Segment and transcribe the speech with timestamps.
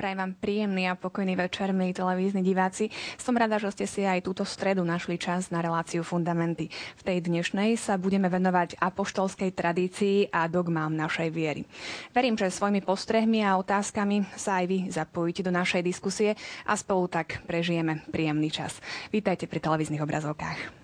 [0.00, 2.88] Prajem vám príjemný a pokojný večer, milí televízni diváci.
[3.20, 6.72] Som rada, že ste si aj túto stredu našli čas na reláciu Fundamenty.
[6.96, 11.68] V tej dnešnej sa budeme venovať apoštolskej tradícii a dogmám našej viery.
[12.16, 16.32] Verím, že svojimi postrehmi a otázkami sa aj vy zapojíte do našej diskusie
[16.64, 18.80] a spolu tak prežijeme príjemný čas.
[19.12, 20.79] Vítajte pri televíznych obrazovkách.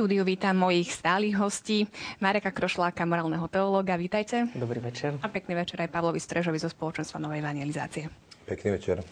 [0.00, 1.84] Štúdiu vítam mojich stálych hostí.
[2.24, 4.00] Mareka Krošláka, morálneho teológa.
[4.00, 4.48] Vítajte.
[4.56, 5.20] Dobrý večer.
[5.20, 8.08] A pekný večer aj Pavlovi Strežovi zo spoločenstva Novej evangelizácie.
[8.48, 9.04] Pekný večer.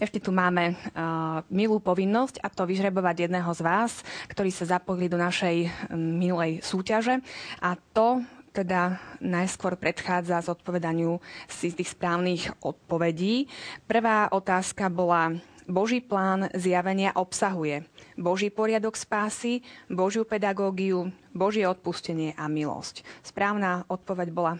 [0.00, 4.00] Ešte tu máme uh, milú povinnosť a to vyžrebovať jedného z vás,
[4.32, 7.20] ktorí sa zapojili do našej um, minulej súťaže.
[7.60, 8.24] A to
[8.56, 11.20] teda najskôr predchádza zodpovedaniu
[11.52, 13.44] si tých správnych odpovedí.
[13.84, 15.36] Prvá otázka bola,
[15.70, 17.86] Boží plán zjavenia obsahuje
[18.18, 23.06] Boží poriadok spásy, Božiu pedagógiu, Božie odpustenie a milosť.
[23.22, 24.58] Správna odpoveď bola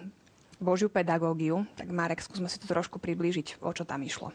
[0.62, 1.66] Božiu pedagógiu.
[1.74, 4.30] Tak Marek, skúsme si to trošku priblížiť, o čo tam išlo.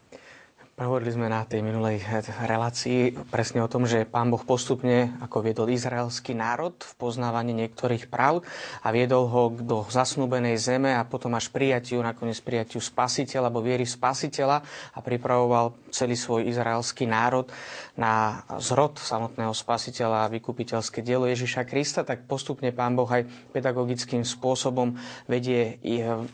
[0.76, 5.72] Hovorili sme na tej minulej relácii presne o tom, že pán Boh postupne, ako viedol
[5.72, 8.44] izraelský národ v poznávaní niektorých práv
[8.84, 13.88] a viedol ho do zasnúbenej zeme a potom až prijatiu, nakoniec prijatiu spasiteľa alebo viery
[13.88, 17.48] spasiteľa a pripravoval celý svoj izraelský národ
[17.96, 23.24] na zrod samotného spasiteľa a vykupiteľské dielo Ježiša Krista, tak postupne pán Boh aj
[23.56, 25.80] pedagogickým spôsobom vedie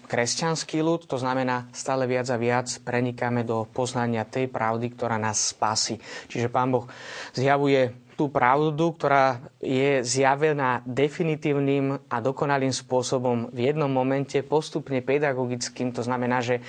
[0.09, 5.52] kresťanský ľud, to znamená stále viac a viac prenikáme do poznania tej pravdy, ktorá nás
[5.52, 6.00] spasí.
[6.32, 6.88] Čiže Pán Boh
[7.36, 15.90] zjavuje tú pravdu, ktorá je zjavená definitívnym a dokonalým spôsobom v jednom momente, postupne pedagogickým.
[15.91, 16.62] To znamená, že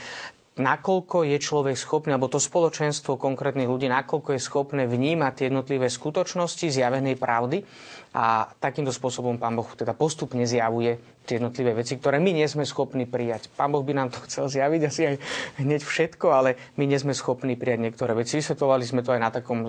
[0.56, 6.68] nakoľko je človek schopný, alebo to spoločenstvo konkrétnych ľudí, nakoľko je schopné vnímať jednotlivé skutočnosti
[6.68, 7.64] zjavenej pravdy
[8.12, 12.66] a takýmto spôsobom Pán Boh teda postupne zjavuje tie jednotlivé veci, ktoré my nie sme
[12.66, 13.46] schopní prijať.
[13.54, 15.16] Pán Boh by nám to chcel zjaviť asi aj
[15.62, 18.36] hneď všetko, ale my nie sme schopní prijať niektoré veci.
[18.36, 19.64] Vysvetovali sme to aj na takom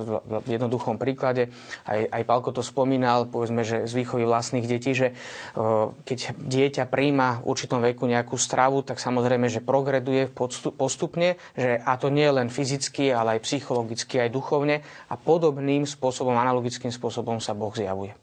[0.49, 1.53] jednoduchom príklade.
[1.85, 5.15] Aj, aj Palko to spomínal, povedzme, že z výchovy vlastných detí, že
[6.03, 10.27] keď dieťa príjma v určitom veku nejakú stravu, tak samozrejme, že progreduje
[10.75, 16.33] postupne, že a to nie len fyzicky, ale aj psychologicky, aj duchovne a podobným spôsobom,
[16.33, 18.17] analogickým spôsobom sa Boh zjavuje.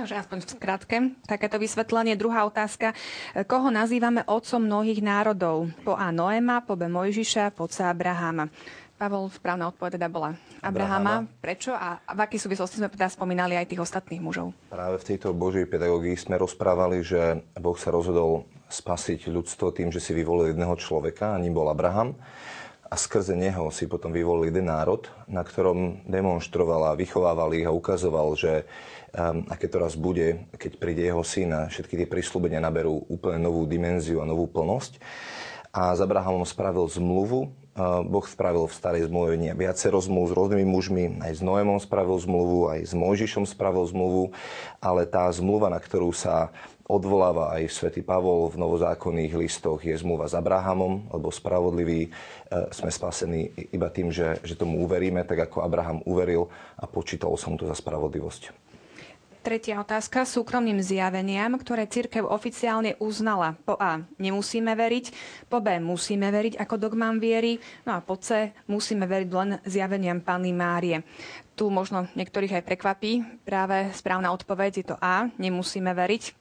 [0.00, 0.96] Takže aspoň v skratke
[1.28, 2.16] takéto vysvetlenie.
[2.16, 2.96] Druhá otázka.
[3.44, 5.68] Koho nazývame otcom mnohých národov?
[5.84, 8.48] Po A Noema, po B Mojžiša, po C Abrahama.
[8.96, 11.28] Pavol, správna odpoveď teda bola Abrahama.
[11.28, 11.44] Abrahama.
[11.44, 14.56] Prečo a v akej súvislosti sme teda spomínali aj tých ostatných mužov?
[14.72, 20.00] Práve v tejto Božej pedagógii sme rozprávali, že Boh sa rozhodol spasiť ľudstvo tým, že
[20.00, 22.16] si vyvolil jedného človeka, a ním bol Abraham.
[22.90, 27.70] A skrze neho si potom vyvolil jeden národ, na ktorom demonstroval a vychovával ich a
[27.70, 28.66] ukazoval, že
[29.50, 33.66] aké to raz bude, keď príde jeho syn a všetky tie prísľubenia naberú úplne novú
[33.66, 35.02] dimenziu a novú plnosť.
[35.70, 37.50] A s Abrahamom spravil zmluvu,
[38.10, 42.66] Boh spravil v starej zmluve viacero zmluv s rôznymi mužmi, aj s Noémom spravil zmluvu,
[42.74, 44.34] aj s Mojžišom spravil zmluvu,
[44.82, 46.50] ale tá zmluva, na ktorú sa
[46.90, 52.10] odvoláva aj svätý Pavol v novozákonných listoch, je zmluva s Abrahamom, lebo spravodliví e,
[52.74, 57.54] sme spasení iba tým, že, že tomu uveríme, tak ako Abraham uveril a počítal som
[57.54, 58.69] to za spravodlivosť.
[59.40, 60.28] Tretia otázka.
[60.28, 63.56] Súkromným zjaveniam, ktoré církev oficiálne uznala.
[63.64, 64.04] Po A.
[64.20, 65.06] Nemusíme veriť.
[65.48, 65.80] Po B.
[65.80, 67.56] Musíme veriť ako dogmám viery.
[67.88, 68.52] No a po C.
[68.68, 71.00] Musíme veriť len zjaveniam Panny Márie.
[71.56, 73.12] Tu možno niektorých aj prekvapí.
[73.40, 75.32] Práve správna odpoveď je to A.
[75.40, 76.39] Nemusíme veriť.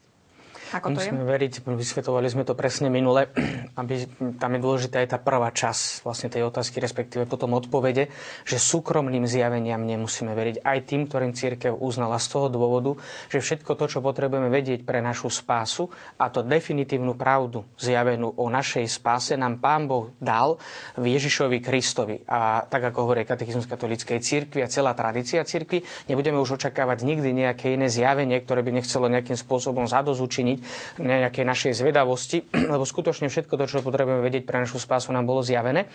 [0.69, 1.29] Ako to Musíme je?
[1.33, 3.25] veriť, vysvetovali sme to presne minule,
[3.81, 4.05] aby
[4.37, 8.13] tam je dôležitá aj tá prvá časť vlastne tej otázky, respektíve potom odpovede,
[8.45, 10.61] že súkromným zjaveniam nemusíme veriť.
[10.61, 13.01] Aj tým, ktorým církev uznala z toho dôvodu,
[13.33, 15.89] že všetko to, čo potrebujeme vedieť pre našu spásu,
[16.21, 20.61] a to definitívnu pravdu zjavenú o našej spáse, nám Pán Boh dal
[20.93, 22.21] v Ježišovi Kristovi.
[22.29, 27.33] A tak ako hovorí katechizmus katolíckej církvy a celá tradícia církvy, nebudeme už očakávať nikdy
[27.33, 30.58] nejaké iné zjavenie, ktoré by nechcelo nejakým spôsobom zadozučiniť
[30.99, 35.41] nejakej našej zvedavosti, lebo skutočne všetko to, čo potrebujeme vedieť pre našu spásu, nám bolo
[35.41, 35.89] zjavené.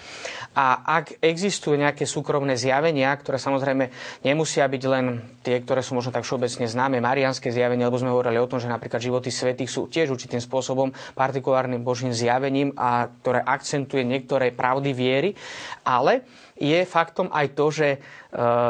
[0.57, 3.91] A ak existujú nejaké súkromné zjavenia, ktoré samozrejme
[4.25, 8.41] nemusia byť len tie, ktoré sú možno tak všeobecne známe, marianské zjavenia, lebo sme hovorili
[8.41, 13.45] o tom, že napríklad životy svetých sú tiež určitým spôsobom partikulárnym božím zjavením a ktoré
[13.45, 15.31] akcentuje niektoré pravdy viery,
[15.85, 16.25] ale
[16.55, 17.99] je faktom aj to, že e,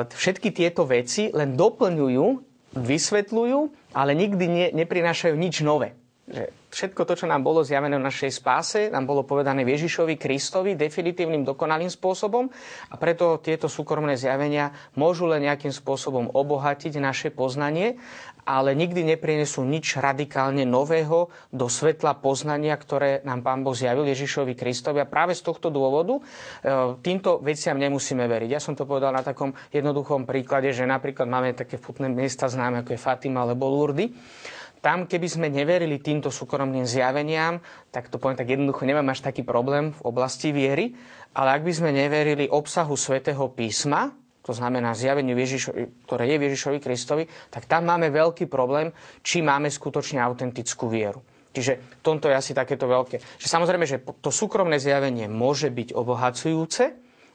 [0.09, 2.27] všetky tieto veci len doplňujú,
[2.75, 3.59] vysvetľujú
[3.95, 5.95] ale nikdy ne, neprinášajú nič nové.
[6.25, 10.73] Že všetko to, čo nám bolo zjavené v našej spáse, nám bolo povedané Ježišovi Kristovi
[10.73, 12.49] definitívnym, dokonalým spôsobom
[12.89, 18.01] a preto tieto súkromné zjavenia môžu len nejakým spôsobom obohatiť naše poznanie,
[18.45, 24.53] ale nikdy neprinesú nič radikálne nového do svetla poznania, ktoré nám Pán Boh zjavil Ježišovi
[24.53, 25.01] Kristovi.
[25.01, 26.23] A práve z tohto dôvodu e,
[27.01, 28.49] týmto veciam nemusíme veriť.
[28.53, 32.85] Ja som to povedal na takom jednoduchom príklade, že napríklad máme také futné miesta známe,
[32.85, 34.13] ako je Fatima alebo Lourdes
[34.85, 37.57] tam, keby sme neverili týmto súkromným zjaveniam,
[37.89, 40.93] tak to poviem tak jednoducho, nemám až taký problém v oblasti viery,
[41.33, 44.13] ale ak by sme neverili obsahu svätého písma,
[44.45, 45.73] to znamená zjaveniu, Ježišo,
[46.05, 48.93] ktoré je Ježišovi Kristovi, tak tam máme veľký problém,
[49.25, 51.25] či máme skutočne autentickú vieru.
[51.55, 53.41] Čiže tomto je asi takéto veľké.
[53.41, 56.93] Že samozrejme, že to súkromné zjavenie môže byť obohacujúce,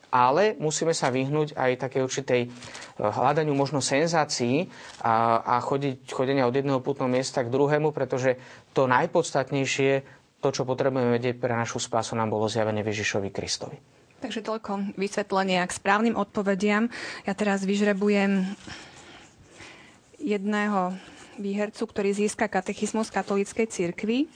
[0.09, 2.49] ale musíme sa vyhnúť aj také určitej e,
[2.97, 4.67] hľadaniu možno senzácií
[5.05, 8.35] a, a chodiť, chodenia od jedného putného miesta k druhému, pretože
[8.73, 9.91] to najpodstatnejšie,
[10.41, 13.98] to, čo potrebujeme vedieť pre našu spásu, nám bolo zjavené Ježišovi Kristovi.
[14.19, 16.91] Takže toľko vysvetlenia k správnym odpovediam.
[17.23, 18.43] Ja teraz vyžrebujem
[20.19, 20.99] jedného
[21.39, 24.27] výhercu, ktorý získa katechizmus katolíckej cirkvi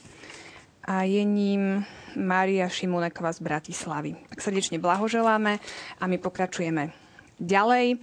[0.87, 1.83] a je ním
[2.15, 4.15] Mária Šimuneková z Bratislavy.
[4.31, 5.59] Tak srdečne blahoželáme
[5.99, 6.95] a my pokračujeme
[7.43, 7.99] ďalej.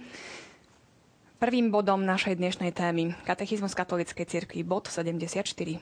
[1.41, 5.81] Prvým bodom našej dnešnej témy Katechizmus katolíckej cirkvi, bod 74.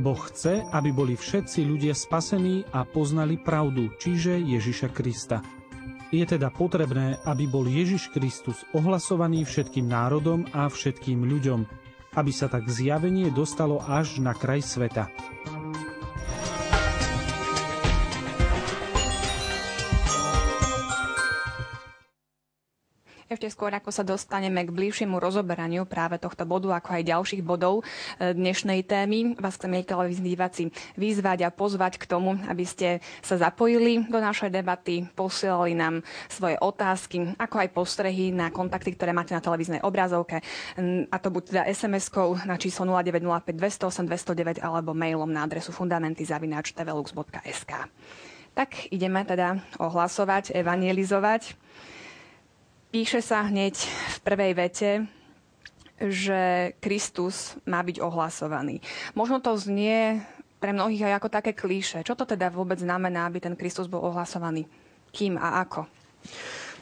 [0.00, 5.38] Boh chce, aby boli všetci ľudia spasení a poznali pravdu, čiže Ježiša Krista–
[6.10, 11.62] je teda potrebné, aby bol Ježiš Kristus ohlasovaný všetkým národom a všetkým ľuďom,
[12.18, 15.06] aby sa tak zjavenie dostalo až na kraj sveta.
[23.30, 27.86] Ešte skôr, ako sa dostaneme k bližšiemu rozoberaniu práve tohto bodu, ako aj ďalších bodov
[28.18, 33.38] e, dnešnej témy, vás chceme televízni diváci vyzvať a pozvať k tomu, aby ste sa
[33.38, 39.30] zapojili do našej debaty, posielali nám svoje otázky, ako aj postrehy na kontakty, ktoré máte
[39.30, 40.42] na televíznej obrazovke,
[41.06, 47.72] a to buď teda SMS-kou na číslo 0905 208 209 alebo mailom na adresu fundamenty.tvlux.sk.
[48.58, 51.54] Tak ideme teda ohlasovať, evangelizovať.
[52.90, 54.90] Píše sa hneď v prvej vete,
[56.02, 58.82] že Kristus má byť ohlasovaný.
[59.14, 60.18] Možno to znie
[60.58, 62.02] pre mnohých aj ako také klíše.
[62.02, 64.66] Čo to teda vôbec znamená, aby ten Kristus bol ohlasovaný?
[65.14, 65.86] Kým a ako?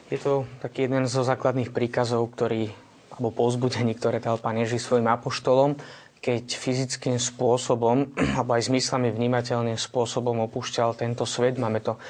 [0.09, 2.73] Je to taký jeden zo základných príkazov, ktorý,
[3.13, 5.77] alebo povzbudení, ktoré dal Pán Ježiš svojim apoštolom,
[6.25, 11.61] keď fyzickým spôsobom, alebo aj zmyslami vnímateľným spôsobom opúšťal tento svet.
[11.61, 12.01] Máme to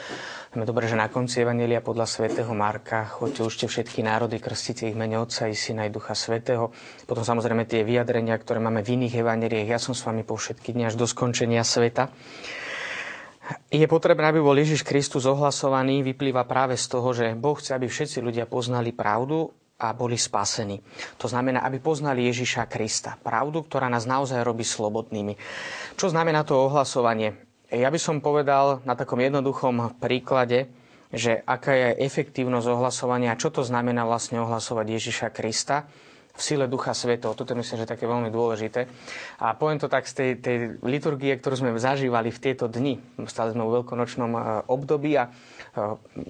[0.49, 4.97] Vieme dobre, že na konci Evangelia podľa svätého Marka choďte už všetky národy, krstite ich
[4.97, 6.73] mene Otca i Syna i Ducha Svetého.
[7.05, 9.69] Potom samozrejme tie vyjadrenia, ktoré máme v iných evaneliách.
[9.69, 12.09] Ja som s vami po všetky dni až do skončenia sveta.
[13.69, 17.85] Je potrebné, aby bol Ježiš Kristus ohlasovaný, vyplýva práve z toho, že Boh chce, aby
[17.85, 20.81] všetci ľudia poznali pravdu a boli spasení.
[21.21, 23.21] To znamená, aby poznali Ježiša Krista.
[23.21, 25.37] Pravdu, ktorá nás naozaj robí slobodnými.
[25.93, 27.48] Čo znamená to ohlasovanie?
[27.69, 30.73] Ja by som povedal na takom jednoduchom príklade,
[31.13, 35.85] že aká je efektívnosť ohlasovania, čo to znamená vlastne ohlasovať Ježiša Krista
[36.33, 37.35] v sile Ducha Svetov.
[37.35, 38.87] Toto myslím, že také veľmi dôležité.
[39.43, 42.97] A poviem to tak z tej, tej liturgie, ktorú sme zažívali v tieto dni.
[43.27, 44.39] Stali sme v veľkonočnom e,
[44.71, 45.27] období a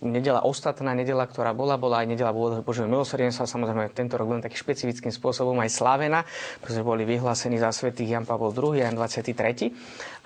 [0.04, 4.60] nedela ostatná nedela, ktorá bola, bola aj nedela Božieho milosrdenstva, samozrejme tento rok len takým
[4.60, 6.28] špecifickým spôsobom aj slávená,
[6.60, 9.72] pretože boli vyhlásení za svätých Jan Pavel II Jan 23.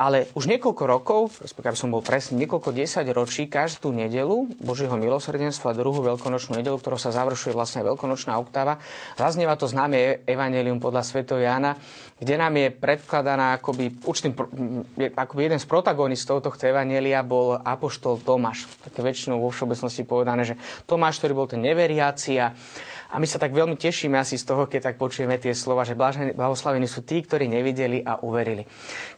[0.02, 5.78] Ale už niekoľko rokov, respektíve som bol presný, niekoľko desať ročí, každú nedelu Božieho milosrdenstva,
[5.78, 8.82] druhú veľkonočnú nedelu, ktorou sa završuje vlastne veľkonočná oktáva,
[9.16, 11.22] zaznieva to známe Evangelium podľa Sv.
[11.38, 11.78] Jana,
[12.18, 14.34] kde nám je predkladaná akoby, určitým,
[15.14, 18.66] akoby jeden z protagonistov tohto Evangelia bol apoštol Tomáš.
[18.80, 20.56] Také väčšinou vo všeobecnosti povedané, že
[20.88, 22.56] Tomáš, ktorý bol ten neveriaci a
[23.14, 25.94] a my sa tak veľmi tešíme asi z toho, keď tak počujeme tie slova, že
[26.34, 28.66] blahoslavení sú tí, ktorí nevideli a uverili.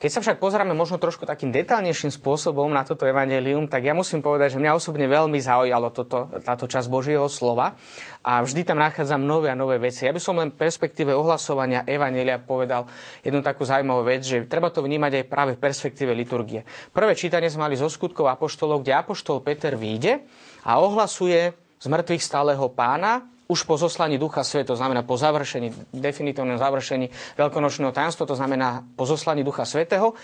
[0.04, 4.20] Keď sa však pozrieme možno trošku takým detálnejším spôsobom na toto evanelium, tak ja musím
[4.20, 7.80] povedať, že mňa osobne veľmi zaujalo toto, táto časť Božieho slova
[8.20, 10.04] a vždy tam nachádzam nové a nové veci.
[10.04, 12.92] Ja by som len v perspektíve ohlasovania evanelia povedal
[13.24, 16.68] jednu takú zaujímavú vec, že treba to vnímať aj práve v perspektíve liturgie.
[16.92, 20.20] Prvé čítanie sme mali zo skutkov apoštolov, kde apoštol Peter vyjde
[20.68, 25.70] a ohlasuje z mŕtvych stáleho pána už po zoslaní Ducha Svetého, to znamená po završení,
[25.94, 30.18] definitívnom završení veľkonočného tajomstva, to znamená po zoslaní Ducha Svetého.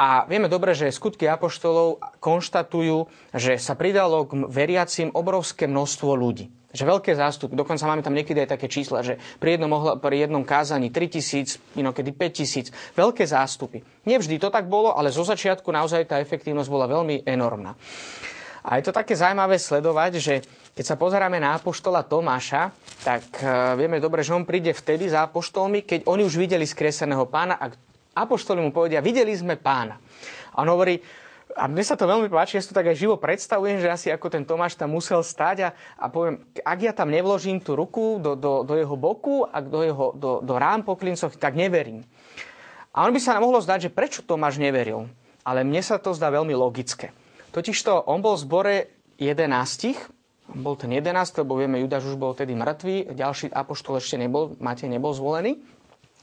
[0.00, 6.48] A vieme dobre, že skutky apoštolov konštatujú, že sa pridalo k veriacim obrovské množstvo ľudí.
[6.72, 10.40] Že veľké zástupy, dokonca máme tam niekedy aj také čísla, že pri jednom, pri jednom
[10.40, 13.84] kázaní 3000, inokedy 5000, veľké zástupy.
[14.08, 17.76] Nevždy to tak bolo, ale zo začiatku naozaj tá efektívnosť bola veľmi enormná.
[18.64, 20.34] A je to také zaujímavé sledovať, že
[20.72, 22.72] keď sa pozeráme na apoštola Tomáša,
[23.04, 27.28] tak uh, vieme dobre, že on príde vtedy za apoštolmi, keď oni už videli skreseného
[27.28, 27.68] pána a
[28.16, 30.00] apoštoli mu povedia, videli sme pána.
[30.56, 31.00] A on hovorí,
[31.52, 34.08] a mne sa to veľmi páči, ja si to tak aj živo predstavujem, že asi
[34.08, 38.16] ako ten Tomáš tam musel stať a, a poviem, ak ja tam nevložím tú ruku
[38.16, 42.04] do, do, do jeho boku a do, jeho, do, do rám po klincoch, tak neverím.
[42.92, 45.08] A on by sa mohlo zdať, že prečo Tomáš neveril.
[45.42, 47.10] Ale mne sa to zdá veľmi logické.
[47.52, 48.74] Totižto on bol v zbore
[49.20, 49.98] jedenástich,
[50.52, 54.92] bol ten 11, lebo vieme, Judáš už bol tedy mŕtvý, ďalší apoštol ešte nebol, Matej
[54.92, 55.60] nebol zvolený.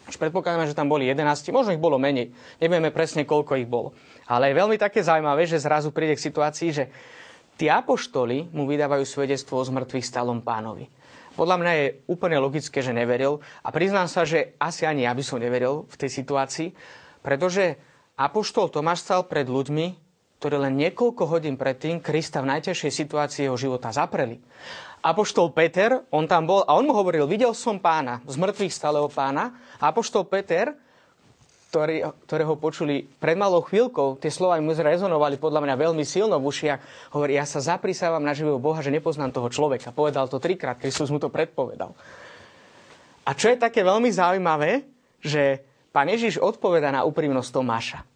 [0.10, 3.94] Už predpokladáme, že tam boli 11, možno ich bolo menej, nevieme presne, koľko ich bolo.
[4.26, 6.90] Ale je veľmi také zaujímavé, že zrazu príde k situácii, že
[7.62, 10.90] tí apoštoli mu vydávajú svedectvo o zmrtvých stalom pánovi.
[11.38, 15.24] Podľa mňa je úplne logické, že neveril a priznám sa, že asi ani ja by
[15.24, 16.74] som neveril v tej situácii,
[17.22, 17.78] pretože
[18.18, 20.09] apoštol Tomáš stal pred ľuďmi,
[20.40, 24.40] ktorí len niekoľko hodín predtým Krista v najťažšej situácii jeho života zapreli.
[25.04, 29.12] Apoštol Peter, on tam bol a on mu hovoril, videl som pána, z mŕtvych stáleho
[29.12, 29.52] pána.
[29.84, 30.76] Apoštol Peter,
[31.72, 36.48] ktorý, ktorého počuli pred malou chvíľkou, tie slova mu zrezonovali podľa mňa veľmi silno v
[36.52, 39.92] ušiach, hovorí, ja sa zaprisávam na živého Boha, že nepoznám toho človeka.
[39.92, 41.96] Povedal to trikrát, Kristus mu to predpovedal.
[43.28, 44.88] A čo je také veľmi zaujímavé,
[45.20, 48.09] že pán Ježiš odpoveda na úprimnosť Tomáša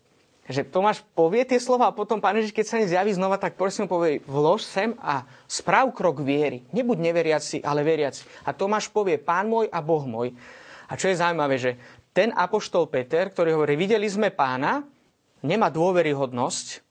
[0.44, 3.88] že Tomáš povie tie slova a potom Pán Ježiš, keď sa zjaví znova, tak prosím
[3.88, 6.68] povie, vlož sem a správ krok viery.
[6.76, 8.28] Nebuď neveriaci, ale veriaci.
[8.44, 10.36] A Tomáš povie, Pán môj a Boh môj.
[10.92, 11.80] A čo je zaujímavé, že
[12.12, 14.84] ten apoštol Peter, ktorý hovorí, videli sme pána,
[15.40, 16.84] nemá dôveryhodnosť,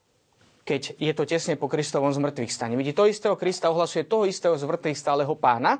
[0.65, 2.73] keď je to tesne po Kristovom zmrtvých stane.
[2.73, 5.77] Vidí to istého Krista, ohlasuje toho istého zmrtvých stáleho pána,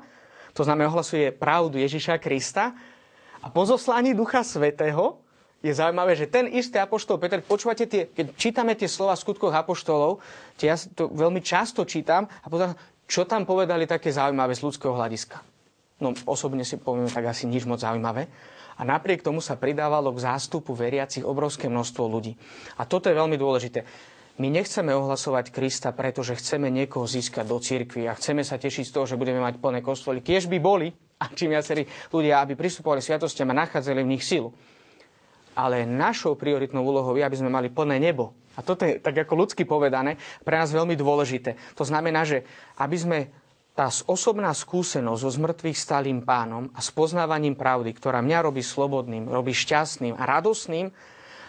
[0.54, 2.70] to znamená, ohlasuje pravdu Ježiša Krista
[3.42, 5.23] a po zoslaní Ducha Svetého
[5.64, 9.54] je zaujímavé, že ten istý apoštol Peter, počúvate tie, keď čítame tie slova v skutkoch
[9.56, 10.20] apoštolov,
[10.60, 12.76] tie ja to veľmi často čítam a potom,
[13.08, 15.40] čo tam povedali také zaujímavé z ľudského hľadiska.
[16.04, 18.28] No osobne si poviem tak asi nič moc zaujímavé.
[18.74, 22.34] A napriek tomu sa pridávalo k zástupu veriacich obrovské množstvo ľudí.
[22.76, 23.86] A toto je veľmi dôležité.
[24.42, 28.92] My nechceme ohlasovať Krista, pretože chceme niekoho získať do cirkvi a chceme sa tešiť z
[28.92, 30.26] toho, že budeme mať plné kostoly.
[30.26, 30.90] Kiež by boli,
[31.22, 34.50] a čím viacerí ľudia, aby pristupovali sviatostiam a nachádzali v nich silu
[35.54, 38.34] ale našou prioritnou úlohou je, aby sme mali plné nebo.
[38.54, 40.14] A toto je, tak ako ľudsky povedané,
[40.46, 41.58] pre nás veľmi dôležité.
[41.74, 42.46] To znamená, že
[42.78, 43.18] aby sme
[43.74, 49.26] tá osobná skúsenosť so zmrtvých stálým pánom a s poznávaním pravdy, ktorá mňa robí slobodným,
[49.26, 50.94] robí šťastným a radosným,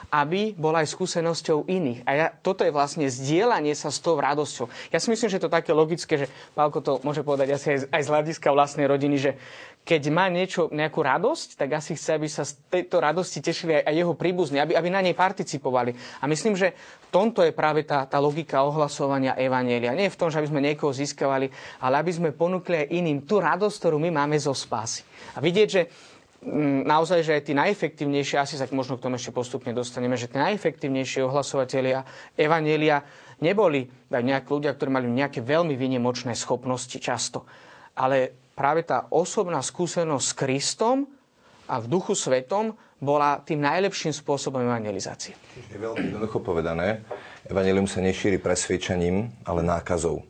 [0.09, 1.99] aby bola aj skúsenosťou iných.
[2.05, 4.69] A ja, toto je vlastne zdieľanie sa s tou radosťou.
[4.89, 8.01] Ja si myslím, že to také logické, že Pálko to môže povedať asi aj, aj
[8.01, 9.31] z hľadiska vlastnej rodiny, že
[9.85, 13.83] keď má niečo, nejakú radosť, tak asi chce, aby sa z tejto radosti tešili aj,
[13.85, 15.93] aj jeho príbuzní, aby, aby na nej participovali.
[16.19, 19.93] A myslím, že v tomto je práve tá, tá logika ohlasovania Evanielia.
[19.93, 21.53] Nie v tom, že aby sme niekoho získavali,
[21.85, 25.05] ale aby sme ponúkli aj iným tú radosť, ktorú my máme zo spásy.
[25.37, 25.81] A vidieť, že
[26.85, 30.37] naozaj, že aj tí najefektívnejšie, asi sa možno k tomu ešte postupne dostaneme, že tí
[30.37, 33.01] najefektívnejšie ohlasovatelia Evanielia
[33.41, 37.47] neboli nejakí ľudia, ktorí mali nejaké veľmi vynimočné schopnosti často.
[37.95, 40.97] Ale práve tá osobná skúsenosť s Kristom
[41.65, 45.35] a v duchu svetom bola tým najlepším spôsobom evangelizácie.
[45.71, 47.03] Je veľmi jednoducho povedané,
[47.49, 50.23] evanelium sa nešíri presvedčením, ale nákazou.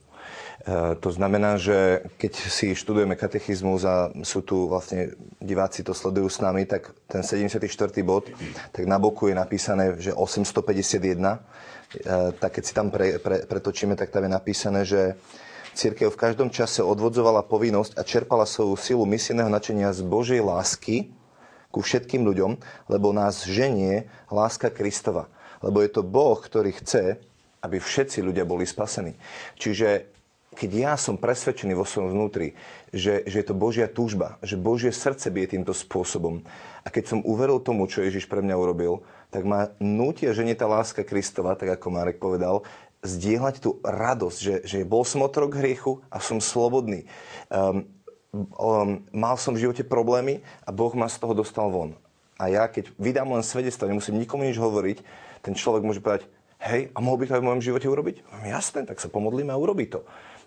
[0.63, 5.11] Eh, to znamená, že keď si študujeme katechizmus a sú tu vlastne
[5.43, 7.67] diváci to sledujú s nami, tak ten 74.
[8.07, 8.31] bod,
[8.71, 11.43] tak na boku je napísané, že 851.
[11.99, 15.19] Eh, tak keď si tam pre, pre, pretočíme, tak tam je napísané, že
[15.75, 21.11] Církev v každom čase odvodzovala povinnosť a čerpala svoju silu misijného načenia z Božej lásky
[21.67, 22.55] ku všetkým ľuďom,
[22.87, 25.27] lebo nás ženie láska Kristova.
[25.59, 27.19] Lebo je to Boh, ktorý chce,
[27.59, 29.19] aby všetci ľudia boli spasení.
[29.59, 30.14] Čiže
[30.55, 32.55] keď ja som presvedčený vo svojom vnútri,
[32.95, 36.41] že, že je to Božia túžba, že Božie srdce bije týmto spôsobom
[36.81, 40.55] a keď som uveril tomu, čo Ježiš pre mňa urobil, tak ma nútia, že nie
[40.55, 42.63] tá láska Kristova, tak ako Marek povedal,
[43.03, 47.05] zdieľať tú radosť, že, že bol som otrok hriechu a som slobodný.
[47.51, 47.85] Um,
[48.33, 51.93] um, mal som v živote problémy a Boh ma z toho dostal von.
[52.35, 54.97] A ja, keď vydám len svedectvo, nemusím nikomu nič hovoriť,
[55.39, 56.27] ten človek môže povedať,
[56.59, 58.15] hej, a mohol by to aj v mojom živote urobiť?
[58.43, 60.03] Jasné, tak sa pomodlíme a urobí to.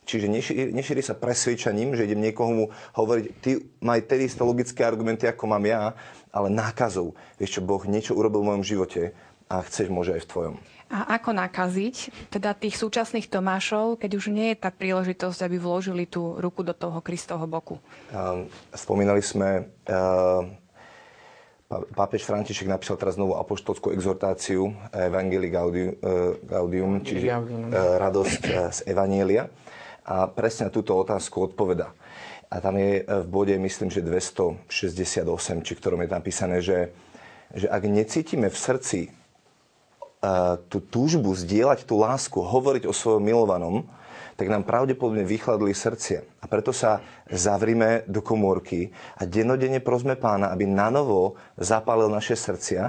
[0.09, 5.29] Čiže nešíri, nešíri sa presvedčaním, že idem niekomu hovoriť, ty maj tedy isté logické argumenty,
[5.29, 5.93] ako mám ja,
[6.33, 7.12] ale nákazou.
[7.37, 9.12] Vieš čo, Boh niečo urobil v mojom živote
[9.53, 10.55] a chceš, môže aj v tvojom.
[10.88, 16.09] A ako nakaziť teda tých súčasných Tomášov, keď už nie je tá príležitosť, aby vložili
[16.09, 17.77] tú ruku do toho Kristovho boku?
[18.73, 19.69] spomínali sme,
[21.69, 27.69] pápež František napísal teraz novú apoštolskú exhortáciu Evangelii Gaudium, e, Gaudium čiže Gaudium.
[27.69, 29.53] E, radosť e, z Evanielia.
[30.09, 31.93] A presne túto otázku odpoveda.
[32.49, 34.73] A tam je v bode, myslím, že 268,
[35.61, 36.97] či ktorom je napísané, že,
[37.53, 39.00] že ak necítime v srdci
[40.73, 43.87] tú túžbu zdieľať tú lásku, hovoriť o svojom milovanom,
[44.38, 46.23] tak nám pravdepodobne vychladli srdcia.
[46.43, 52.83] A preto sa zavrime do komórky a denodene prosme pána, aby nanovo zapálil naše srdcia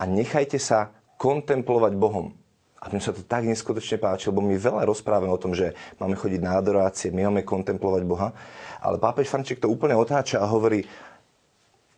[0.00, 2.32] a nechajte sa kontemplovať Bohom.
[2.80, 6.16] A mne sa to tak neskutočne páči, lebo my veľa rozprávame o tom, že máme
[6.16, 8.32] chodiť na adorácie, my máme kontemplovať Boha.
[8.80, 10.88] Ale pápež František to úplne otáča a hovorí,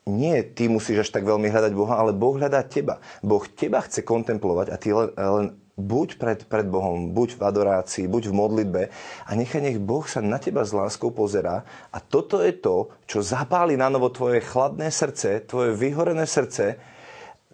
[0.03, 2.99] nie ty musíš až tak veľmi hľadať Boha, ale Boh hľadá teba.
[3.23, 5.47] Boh teba chce kontemplovať a ty len, len
[5.79, 8.83] buď pred, pred Bohom, buď v adorácii, buď v modlitbe
[9.25, 13.25] a nechaj nech Boh sa na teba s láskou pozerá a toto je to, čo
[13.25, 16.77] zapáli na novo tvoje chladné srdce, tvoje vyhorené srdce,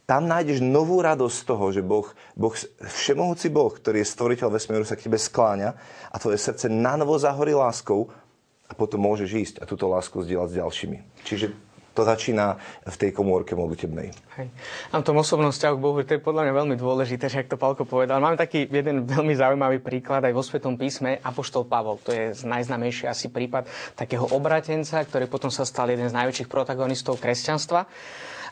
[0.08, 4.88] tam nájdeš novú radosť z toho, že boh, boh, všemohúci Boh, ktorý je stvoriteľ vesmíru,
[4.88, 5.76] sa k tebe skláňa
[6.08, 8.08] a tvoje srdce na novo zahorí láskou
[8.64, 10.98] a potom môžeš ísť a túto lásku zdieľať s ďalšími.
[11.28, 11.46] Čiže
[11.92, 14.14] to začína v tej komórke modlitebnej.
[14.38, 14.48] Hej.
[14.94, 17.58] A tom osobnom vzťahu k Bohu, to je podľa mňa veľmi dôležité, že ak to
[17.58, 18.22] Palko povedal.
[18.22, 21.98] Máme taký jeden veľmi zaujímavý príklad aj vo Svetom písme, Apoštol Pavol.
[22.06, 23.66] To je najznamejší asi prípad
[23.98, 27.84] takého obratenca, ktorý potom sa stal jeden z najväčších protagonistov kresťanstva.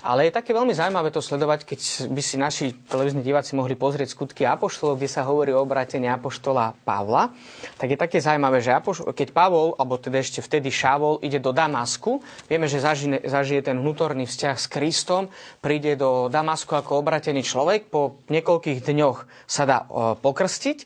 [0.04, 1.80] Ale je také veľmi zaujímavé to sledovať, keď
[2.12, 6.76] by si naši televízni diváci mohli pozrieť skutky Apoštolov, kde sa hovorí o obrátení Apoštola
[6.84, 7.32] Pavla.
[7.80, 11.54] Tak je také zaujímavé, že Apoštol, keď Pavol, alebo teda ešte vtedy Šavol, ide do
[11.54, 17.44] Damasku, vieme, že zažije, zažije ten vnútorný vzťah s Kristom, príde do Damasku ako obratený
[17.44, 19.78] človek, po niekoľkých dňoch sa dá
[20.20, 20.78] pokrstiť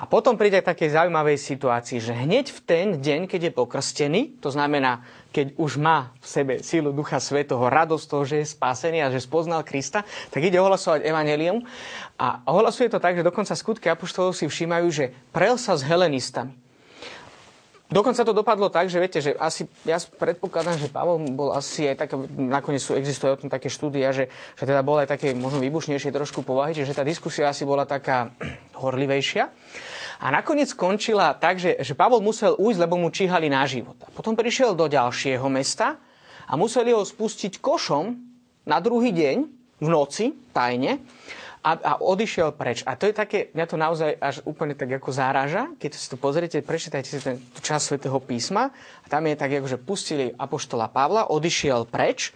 [0.00, 4.20] a potom príde k takej zaujímavej situácii, že hneď v ten deň, keď je pokrstený,
[4.40, 8.98] to znamená keď už má v sebe sílu Ducha Svetého, radosť toho, že je spásený
[9.04, 11.62] a že spoznal Krista, tak ide ohlasovať evanelium.
[12.18, 16.69] A ohlasuje to tak, že dokonca skutky apoštolov si všímajú, že prel sa s helenistami.
[17.90, 22.06] Dokonca to dopadlo tak, že viete, že asi, ja predpokladám, že Pavol bol asi aj
[22.06, 25.58] také, nakoniec sú, existuje o tom také štúdia, že, že teda bol aj také možno
[25.58, 28.30] výbušnejšie trošku povahy, čiže tá diskusia asi bola taká
[28.82, 29.44] horlivejšia.
[30.22, 33.98] A nakoniec skončila tak, že, že Pavol musel ujsť, lebo mu číhali na život.
[34.14, 35.98] Potom prišiel do ďalšieho mesta
[36.46, 38.06] a museli ho spustiť košom
[38.70, 39.36] na druhý deň
[39.82, 41.02] v noci, tajne,
[41.60, 42.80] a, a odišiel preč.
[42.88, 46.16] A to je také, mňa to naozaj až úplne tak ako záraža, keď si to
[46.16, 48.72] pozriete, prečítajte si ten čas svätého písma
[49.04, 52.32] a tam je tak, že pustili apoštola Pavla, odišiel preč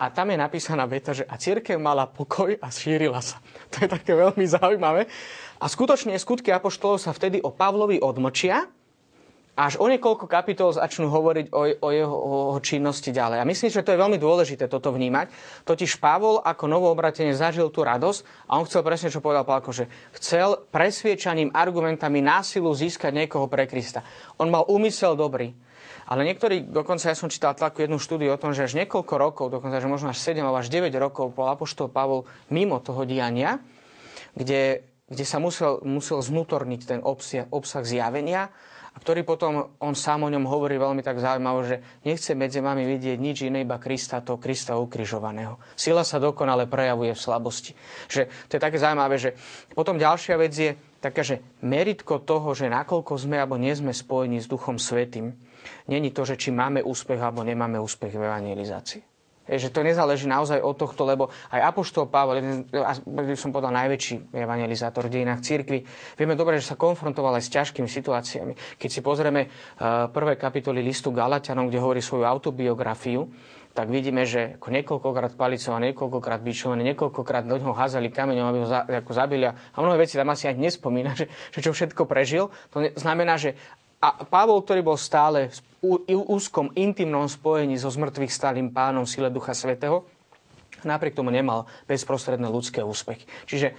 [0.00, 3.38] a tam je napísaná veta, že a církev mala pokoj a šírila sa.
[3.74, 5.06] To je také veľmi zaujímavé.
[5.60, 8.64] A skutočne skutky apoštolov sa vtedy o Pavlovi odmlčia,
[9.54, 12.16] až o niekoľko kapitol začnú hovoriť o, o jeho
[12.54, 13.38] o činnosti ďalej.
[13.38, 15.30] A myslím, že to je veľmi dôležité toto vnímať.
[15.62, 19.86] Totiž Pavol ako novoobratenie zažil tú radosť a on chcel presne, čo povedal Pálko, že
[20.18, 24.02] chcel presviečaním, argumentami násilu získať niekoho pre Krista.
[24.42, 25.54] On mal úmysel dobrý.
[26.04, 29.46] Ale niektorí, dokonca ja som čítal takú jednu štúdiu o tom, že až niekoľko rokov,
[29.48, 33.56] dokonca že možno až 7 alebo až 9 rokov bol apoštol Pavol mimo toho diania,
[34.36, 38.48] kde kde sa musel, musel znútorniť ten obsah, obsah zjavenia,
[38.94, 41.76] a ktorý potom on sám o ňom hovorí veľmi tak zaujímavé, že
[42.06, 45.58] nechce medzi vami vidieť nič iné, iba Krista, to Krista ukrižovaného.
[45.74, 47.74] Sila sa dokonale prejavuje v slabosti.
[48.06, 49.34] Že to je také zaujímavé, že
[49.74, 50.70] potom ďalšia vec je
[51.02, 55.34] taká, že meritko toho, že nakoľko sme alebo nie sme spojení s Duchom Svetým,
[55.90, 59.13] není to, že či máme úspech alebo nemáme úspech v evangelizácii.
[59.44, 62.56] Že to nezáleží naozaj od tohto, lebo aj Apoštol Pavel, jeden,
[63.04, 65.84] by som povedal, najväčší evangelizátor v dejinách církvy,
[66.16, 68.80] vieme dobre, že sa konfrontoval aj s ťažkými situáciami.
[68.80, 73.28] Keď si pozrieme uh, prvé kapitoly listu Galatianom, kde hovorí svoju autobiografiu,
[73.74, 78.68] tak vidíme, že ako niekoľkokrát palicova, niekoľkokrát bičovaný, niekoľkokrát do ňoho házali kameňom, aby ho
[78.70, 79.50] za, ako zabili.
[79.50, 82.54] A mnohé veci tam asi ani nespomína, že, že čo všetko prežil.
[82.70, 83.58] To znamená, že
[84.04, 85.60] a Pavol, ktorý bol stále v
[86.12, 90.04] úzkom, intimnom spojení so zmrtvých stálym pánom sile Ducha Svetého,
[90.84, 93.24] napriek tomu nemal bezprostredné ľudské úspechy.
[93.48, 93.72] Čiže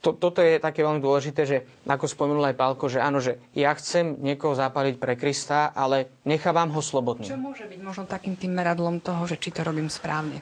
[0.00, 3.72] to, toto je také veľmi dôležité, že ako spomenul aj Pálko, že áno, že ja
[3.76, 7.28] chcem niekoho zapaliť pre Krista, ale nechávam ho slobodný.
[7.28, 10.40] Čo môže byť možno takým tým meradlom toho, že či to robím správne?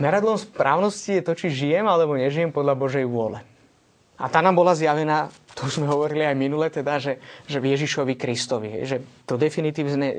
[0.00, 3.40] Meradlom správnosti je to, či žijem alebo nežijem podľa Božej vôle.
[4.14, 8.18] A tá nám bola zjavená to sme hovorili aj minule, teda, že, že v Ježišovi
[8.18, 8.82] Kristovi.
[8.82, 10.10] Že to definitívne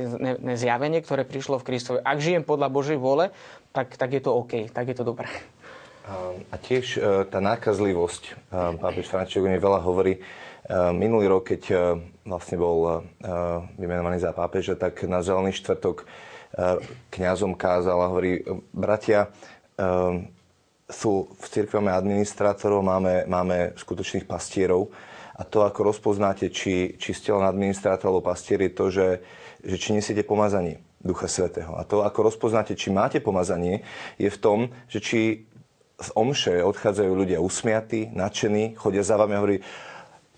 [0.56, 3.36] zjavenie, ktoré prišlo v Kristovi, ak žijem podľa Božej vôle,
[3.76, 5.28] tak, tak je to OK, tak je to dobré.
[6.54, 8.32] A tiež e, tá nákazlivosť, e,
[8.78, 10.14] pápež František o nej veľa hovorí.
[10.16, 10.22] E,
[10.94, 11.64] minulý rok, keď
[12.26, 13.06] vlastne bol
[13.78, 16.10] vymenovaný za pápeža, tak na Zelený štvrtok
[17.14, 18.42] kňazom kázal a hovorí,
[18.74, 19.30] bratia,
[20.90, 24.90] sú v cirkvi máme administrátorov, máme, máme skutočných pastierov
[25.36, 29.08] a to, ako rozpoznáte, či, či ste len administrátor alebo pastier, je to, že,
[29.68, 31.76] že či nesiete pomazanie Ducha Svetého.
[31.76, 33.84] A to, ako rozpoznáte, či máte pomazanie,
[34.16, 35.22] je v tom, že či
[36.00, 39.58] z omše odchádzajú ľudia usmiatí, nadšení, chodia za vami a hovorí,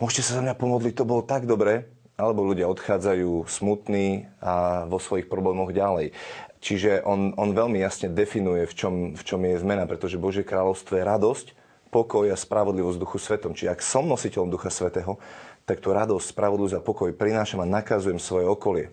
[0.01, 4.97] môžete sa za mňa pomodliť, to bolo tak dobre, alebo ľudia odchádzajú smutní a vo
[4.97, 6.13] svojich problémoch ďalej.
[6.57, 10.97] Čiže on, on veľmi jasne definuje, v čom, v čom je zmena, pretože Božie kráľovstvo
[10.97, 11.47] je radosť,
[11.89, 13.55] pokoj a spravodlivosť Duchu Svetom.
[13.55, 15.17] Čiže ak som nositeľom Ducha Svetého,
[15.67, 18.87] tak tú radosť, spravodlivosť a pokoj prinášam a nakazujem svoje okolie.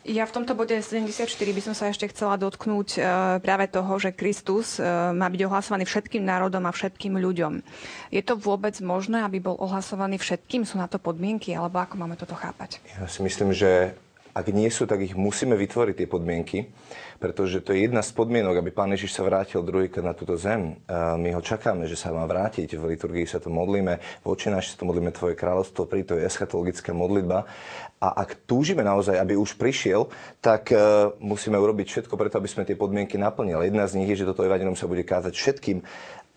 [0.00, 3.00] Ja v tomto bode 74 by som sa ešte chcela dotknúť e,
[3.44, 7.60] práve toho, že Kristus e, má byť ohlasovaný všetkým národom a všetkým ľuďom.
[8.08, 10.64] Je to vôbec možné, aby bol ohlasovaný všetkým?
[10.64, 11.52] Sú na to podmienky?
[11.52, 12.80] Alebo ako máme toto chápať?
[12.96, 13.92] Ja si myslím, že
[14.30, 16.58] ak nie sú, tak ich musíme vytvoriť tie podmienky,
[17.20, 20.80] pretože to je jedna z podmienok, aby Pán Ježiš sa vrátil druhýkrát na túto zem.
[21.20, 22.80] My ho čakáme, že sa má vrátiť.
[22.80, 26.24] V liturgii sa to modlíme, v očináši sa to modlíme Tvoje kráľovstvo, pri to je
[26.24, 27.44] eschatologická modlitba.
[28.00, 30.08] A ak túžime naozaj, aby už prišiel,
[30.40, 33.68] tak uh, musíme urobiť všetko preto, aby sme tie podmienky naplnili.
[33.68, 35.84] Jedna z nich je, že toto evanelium sa bude kázať všetkým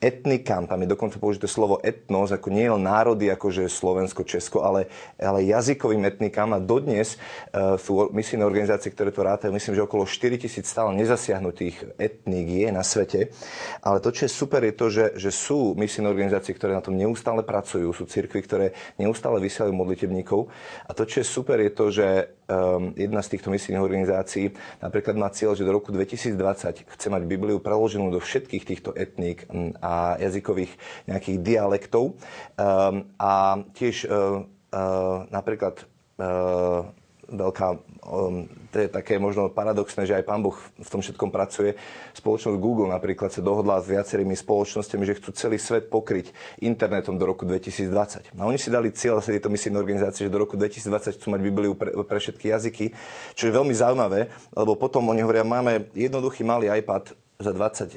[0.04, 4.60] etnikám, tam je dokonca použité slovo etnos, ako nie len národy, ako že Slovensko, Česko,
[4.60, 9.88] ale, ale jazykovým etnikám a dodnes uh, sú misijné organizácie, ktoré to rátajú, myslím, že
[9.88, 13.32] okolo 4 tisíc stále nezasiahnutých etník je na svete.
[13.80, 17.00] Ale to, čo je super, je to, že, že sú misijné organizácie, ktoré na tom
[17.00, 18.68] neustále pracujú, sú cirkvy, ktoré
[19.00, 20.52] neustále vysielajú modlitebníkov.
[20.84, 22.08] A to, čo je super, je to, že
[22.52, 24.52] um, jedna z týchto misijných organizácií
[24.84, 29.48] napríklad má cieľ, že do roku 2020 chce mať Bibliu preloženú do všetkých týchto etník
[29.80, 30.73] a jazykových
[31.08, 32.15] nejakých dialektov.
[32.60, 35.86] Um, a tiež uh, uh, napríklad
[36.19, 36.88] uh,
[37.34, 37.67] veľká,
[38.06, 41.73] um, to je také možno paradoxné, že aj pán Boh v tom všetkom pracuje.
[42.13, 47.25] Spoločnosť Google napríklad sa dohodla s viacerými spoločnosťami, že chcú celý svet pokryť internetom do
[47.25, 48.36] roku 2020.
[48.36, 51.41] A oni si dali cieľ, asi tieto misijné organizácie, že do roku 2020 chcú mať
[51.41, 52.86] Bibliu pre, pre všetky jazyky,
[53.34, 57.62] čo je veľmi zaujímavé, lebo potom oni hovoria, máme jednoduchý malý iPad, za 20 uh,
[57.62, 57.88] eh,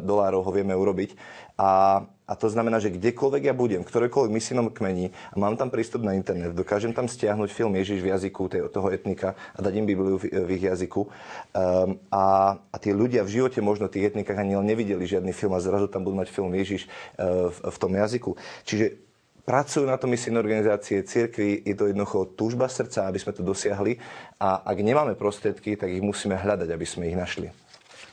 [0.00, 1.18] dolárov ho vieme urobiť.
[1.60, 5.68] A, a to znamená, že kdekoľvek ja budem, v ktorejkoľvek misijnom kmeni a mám tam
[5.68, 9.86] prístup na internet, dokážem tam stiahnuť film Ježiš v jazyku toho etnika a dať im
[9.86, 11.06] Bibliu v, v ich jazyku.
[11.06, 15.52] Um, a, a tí ľudia v živote možno v tých etnikách ani nevideli žiadny film
[15.52, 16.88] a zrazu tam budú mať film Ježiš
[17.20, 18.30] uh, v, v tom jazyku.
[18.64, 19.12] Čiže
[19.44, 23.98] pracujú na to misijné organizácie, cirkvi, je to jednoducho túžba srdca, aby sme to dosiahli
[24.38, 27.50] a ak nemáme prostriedky, tak ich musíme hľadať, aby sme ich našli.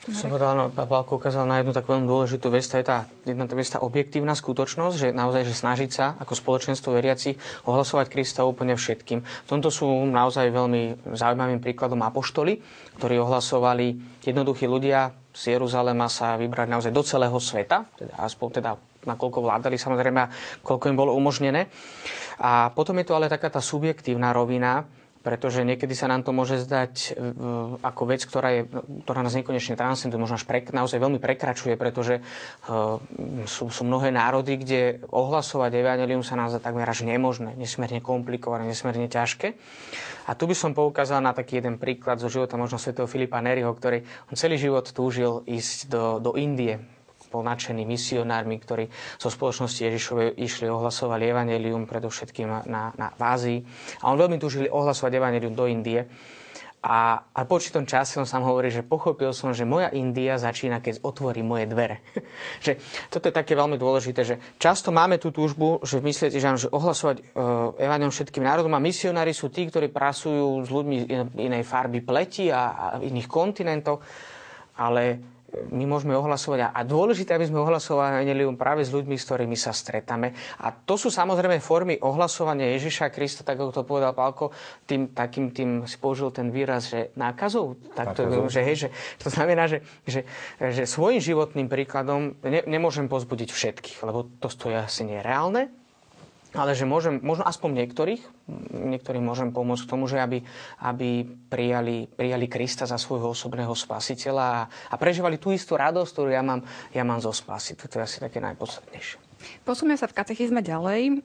[0.07, 3.51] Som povedal, no, Pavlko ukázal na jednu takú veľmi dôležitú vec, to je tá, jedna
[3.51, 7.35] tá, tá objektívna skutočnosť, že naozaj, že snažiť sa ako spoločenstvo veriaci
[7.67, 9.19] ohlasovať Krista úplne všetkým.
[9.19, 12.63] V tomto sú naozaj veľmi zaujímavým príkladom apoštoli,
[12.95, 18.71] ktorí ohlasovali jednoduchí ľudia z Jeruzalema sa vybrať naozaj do celého sveta, teda aspoň teda
[19.03, 20.31] nakoľko vládali samozrejme a
[20.63, 21.67] koľko im bolo umožnené.
[22.39, 24.87] A potom je to ale taká tá subjektívna rovina,
[25.19, 27.09] pretože niekedy sa nám to môže zdať e,
[27.83, 28.61] ako vec, ktorá, je,
[29.03, 32.97] ktorá nás nekonečne transcenduje, možno až pre, naozaj veľmi prekračuje, pretože uh,
[33.43, 39.11] sú, sú mnohé národy, kde ohlasovať evanelium sa nás takmer až nemožné, nesmierne komplikované, nesmierne
[39.11, 39.55] ťažké.
[40.29, 43.71] A tu by som poukázal na taký jeden príklad zo života možno svätého Filipa Neriho,
[43.73, 46.79] ktorý on celý život túžil ísť do, do Indie,
[47.29, 48.89] bol nadšený misionármi, ktorí
[49.21, 53.59] zo spoločnosti Ježišovej išli ohlasovali evanelium predovšetkým na, na, v Ázii.
[54.03, 56.09] A on veľmi túžil ohlasovať evanelium do Indie.
[56.79, 60.79] A, a po určitom čase on sám hovorí, že pochopil som, že moja India začína,
[60.79, 61.99] keď otvorí moje dvere.
[62.65, 62.79] že
[63.11, 67.75] toto je také veľmi dôležité, že často máme tú túžbu, že myslíte, že, ohlasovať uh,
[67.75, 72.71] evangelium všetkým národom a misionári sú tí, ktorí pracujú s ľuďmi inej farby pleti a,
[72.71, 73.99] a iných kontinentov,
[74.79, 75.19] ale
[75.69, 79.73] my môžeme ohlasovať a dôležité, aby sme ohlasovali Evangelium práve s ľuďmi, s ktorými sa
[79.73, 80.33] stretáme.
[80.61, 84.53] A to sú samozrejme formy ohlasovania Ježiša Krista, tak ako to povedal Pálko,
[84.85, 87.77] tým takým tým si použil ten výraz, že nákazou.
[87.97, 90.25] Tak to, že, hej, že, to znamená, že, že,
[90.59, 95.73] že svojim životným príkladom ne, nemôžem pozbudiť všetkých, lebo to stojí asi nereálne,
[96.49, 98.21] ale že môžem, možno aspoň niektorých,
[98.73, 100.41] niektorým môžem pomôcť k tomu, že aby,
[100.81, 106.29] aby prijali, prijali Krista za svojho osobného spasiteľa a, a prežívali tú istú radosť, ktorú
[106.33, 107.77] ja mám, ja mám zo spasy.
[107.77, 109.29] To je asi také najpodstatnejšie.
[109.63, 111.23] Posúme sa v katechizme ďalej.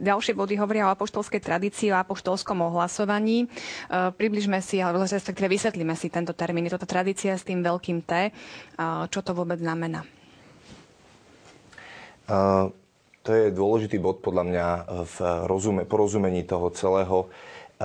[0.00, 3.52] Ďalšie body hovoria o apoštolskej tradícii, o apoštolskom ohlasovaní.
[3.92, 6.64] Približme si, alebo respektíve vysvetlíme si tento termín.
[6.64, 8.32] Je toto tradícia s tým veľkým T.
[9.12, 10.08] Čo to vôbec znamená?
[12.24, 12.72] Uh,
[13.24, 14.66] to je dôležitý bod podľa mňa
[15.08, 15.16] v
[15.48, 17.32] rozume, porozumení toho celého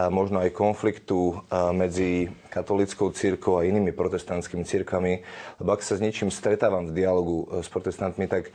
[0.07, 1.41] možno aj konfliktu
[1.73, 5.25] medzi katolickou církou a inými protestantskými církami.
[5.57, 8.53] Lebo ak sa s niečím stretávam v dialogu e, s protestantmi, tak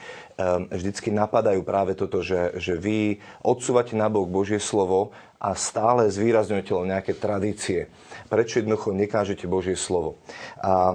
[0.70, 5.10] vždycky napadajú práve toto, že, že vy odsúvate na bok Božie slovo
[5.42, 7.90] a stále zvýrazňujete len nejaké tradície.
[8.28, 10.16] Prečo jednoducho nekážete Božie slovo?
[10.60, 10.94] A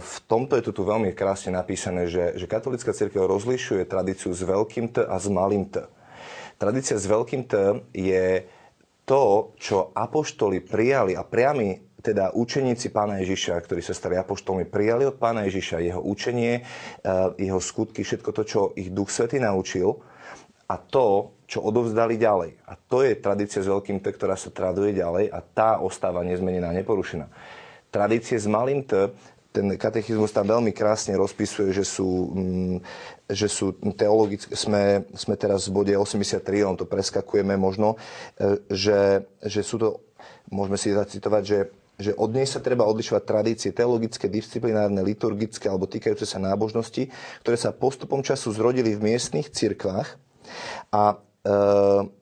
[0.00, 4.40] v tomto je to tu veľmi krásne napísané, že, že katolická církev rozlišuje tradíciu s
[4.40, 5.84] veľkým T a s malým T.
[6.60, 7.54] Tradícia s veľkým T
[7.92, 8.44] je
[9.04, 15.04] to, čo apoštoli prijali a priami teda učeníci pána Ježiša, ktorí sa stali apoštolmi, prijali
[15.04, 20.00] od pána Ježiša jeho učenie, eh, jeho skutky, všetko to, čo ich Duch Svety naučil
[20.70, 22.62] a to, čo odovzdali ďalej.
[22.70, 26.70] A to je tradícia s veľkým T, ktorá sa traduje ďalej a tá ostáva nezmenená,
[26.70, 27.26] neporušená.
[27.90, 29.10] Tradície s malým T
[29.50, 32.76] ten katechizmus tam veľmi krásne rozpisuje, že sú, mm,
[33.34, 37.98] že sú teologické, sme, sme teraz v bode 83, on to preskakujeme možno,
[38.38, 39.88] e, že, že sú to,
[40.54, 41.58] môžeme si zacitovať, že
[42.00, 47.12] že od nej sa treba odlišovať tradície teologické, disciplinárne, liturgické alebo týkajúce sa nábožnosti,
[47.44, 50.16] ktoré sa postupom času zrodili v miestnych cirkvách
[50.90, 52.20] a e,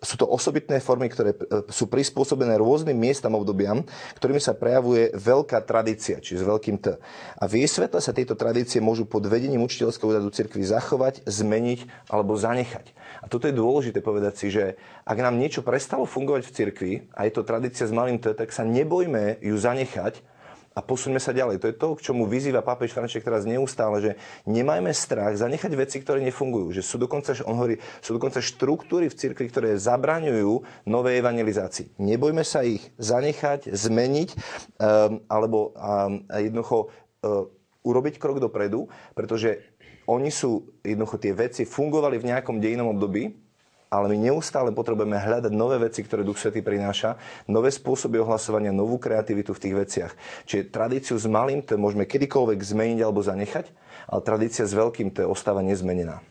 [0.00, 1.38] sú to osobitné formy, ktoré e,
[1.68, 3.84] sú prispôsobené rôznym miestam obdobiam,
[4.16, 6.96] ktorými sa prejavuje veľká tradícia, čiže s veľkým T.
[7.36, 12.08] A v jej svetle sa tieto tradície môžu pod vedením učiteľského úradu cirkvi zachovať, zmeniť
[12.08, 12.96] alebo zanechať.
[13.20, 17.28] A toto je dôležité povedať si, že ak nám niečo prestalo fungovať v cirkvi a
[17.28, 20.24] je to tradícia s malým T, tak sa nebojme ju zanechať,
[20.70, 21.58] a posuňme sa ďalej.
[21.58, 24.12] To je to, k čomu vyzýva pápež František teraz neustále, že
[24.46, 26.70] nemajme strach zanechať veci, ktoré nefungujú.
[26.70, 31.98] Že sú dokonca, on hovorí, sú dokonca štruktúry v cirkvi, ktoré zabraňujú novej evangelizácii.
[31.98, 36.86] Nebojme sa ich zanechať, zmeniť um, alebo um, jednoducho
[37.26, 37.50] um,
[37.82, 38.86] urobiť krok dopredu,
[39.18, 39.74] pretože
[40.06, 43.49] oni sú, jednoducho tie veci fungovali v nejakom dejinom období,
[43.90, 47.18] ale my neustále potrebujeme hľadať nové veci, ktoré Duch Svetý prináša,
[47.50, 50.12] nové spôsoby ohlasovania, novú kreativitu v tých veciach.
[50.46, 53.66] Čiže tradíciu s malým to môžeme kedykoľvek zmeniť alebo zanechať,
[54.06, 56.22] ale tradícia s veľkým to ostáva nezmenená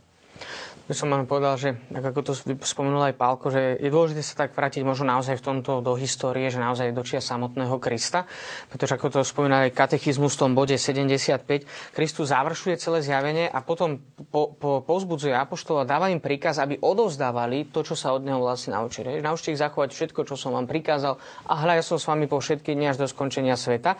[0.90, 2.34] by som vám povedal, že ako to
[2.66, 6.50] spomenul aj Pálko, že je dôležité sa tak vrátiť možno naozaj v tomto do histórie,
[6.50, 8.26] že naozaj do čia samotného Krista,
[8.74, 13.62] pretože ako to spomínal aj katechizmus v tom bode 75, Kristus završuje celé zjavenie a
[13.62, 14.02] potom
[14.34, 18.42] po, po, pozbudzuje apoštolov a dáva im príkaz, aby odovzdávali to, čo sa od neho
[18.42, 19.22] vlastne naučili.
[19.22, 22.42] Naučte ich zachovať všetko, čo som vám prikázal a hľa ja som s vami po
[22.42, 23.94] všetky dni až do skončenia sveta.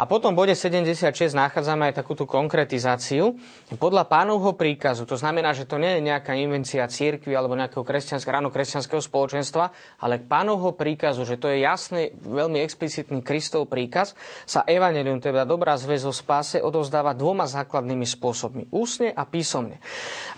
[0.00, 3.36] A potom v bode 76 nachádzame aj takúto konkretizáciu.
[3.76, 7.82] Podľa pánovho príkazu, to znamená, že to nie je nejaká nejaká invencia církvy alebo nejakého
[7.82, 14.14] kresťanského, ráno kresťanského spoločenstva, ale pánovho príkazu, že to je jasný, veľmi explicitný Kristov príkaz,
[14.46, 18.70] sa evanelium, teda dobrá zväz o spáse, odovzdáva dvoma základnými spôsobmi.
[18.70, 19.82] Úsne a písomne.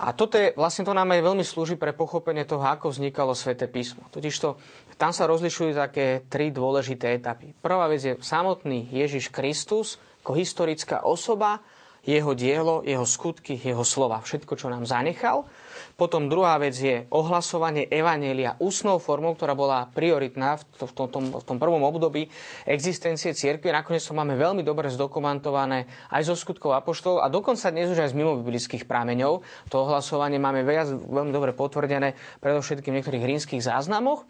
[0.00, 3.68] A toto je, vlastne to nám aj veľmi slúži pre pochopenie toho, ako vznikalo sväté
[3.68, 4.08] písmo.
[4.08, 4.56] Totižto
[4.96, 7.52] tam sa rozlišujú také tri dôležité etapy.
[7.60, 11.58] Prvá vec je samotný Ježiš Kristus ako historická osoba,
[12.02, 15.46] jeho dielo, jeho skutky, jeho slova, všetko, čo nám zanechal.
[15.92, 21.44] Potom druhá vec je ohlasovanie Evanelia ústnou formou, ktorá bola prioritná v, to, tom, v
[21.44, 22.26] tom prvom období
[22.64, 23.70] existencie cirkvi.
[23.70, 28.10] Nakoniec to máme veľmi dobre zdokumentované aj zo skutkov apoštolov a dokonca dnes už aj
[28.16, 29.44] z mimobiblických prámeňov.
[29.68, 34.24] To ohlasovanie máme viac, veľmi dobre potvrdené predovšetkým v niektorých rímskych záznamoch.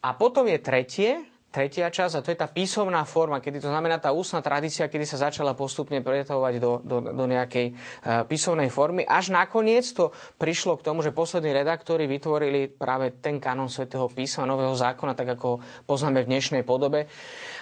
[0.00, 3.96] A potom je tretie, tretia časť a to je tá písomná forma, kedy to znamená
[3.96, 9.08] tá ústna tradícia, kedy sa začala postupne pretavovať do, do, do nejakej uh, písomnej formy.
[9.08, 14.44] Až nakoniec to prišlo k tomu, že poslední redaktori vytvorili práve ten kanon svätého písma,
[14.44, 17.08] nového zákona, tak ako poznáme v dnešnej podobe.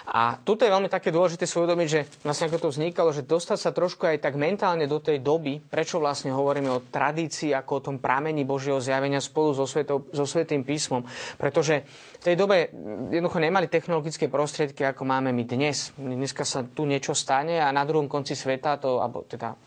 [0.05, 3.57] A tu je veľmi také dôležité si uvedomiť, že vlastne ako to vznikalo, že dostať
[3.57, 7.83] sa trošku aj tak mentálne do tej doby, prečo vlastne hovoríme o tradícii ako o
[7.89, 11.01] tom pramení Božieho zjavenia spolu so, svetou, so Svetým písmom.
[11.41, 11.81] Pretože
[12.21, 12.69] v tej dobe
[13.09, 15.89] jednoducho nemali technologické prostriedky, ako máme my dnes.
[15.97, 19.57] Dneska sa tu niečo stane a na druhom konci sveta to, alebo teda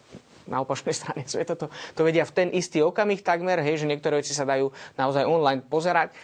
[0.48, 1.66] na opačnej strane sveta to,
[1.98, 5.66] to vedia v ten istý okamih takmer, hej, že niektoré veci sa dajú naozaj online
[5.66, 6.14] pozerať.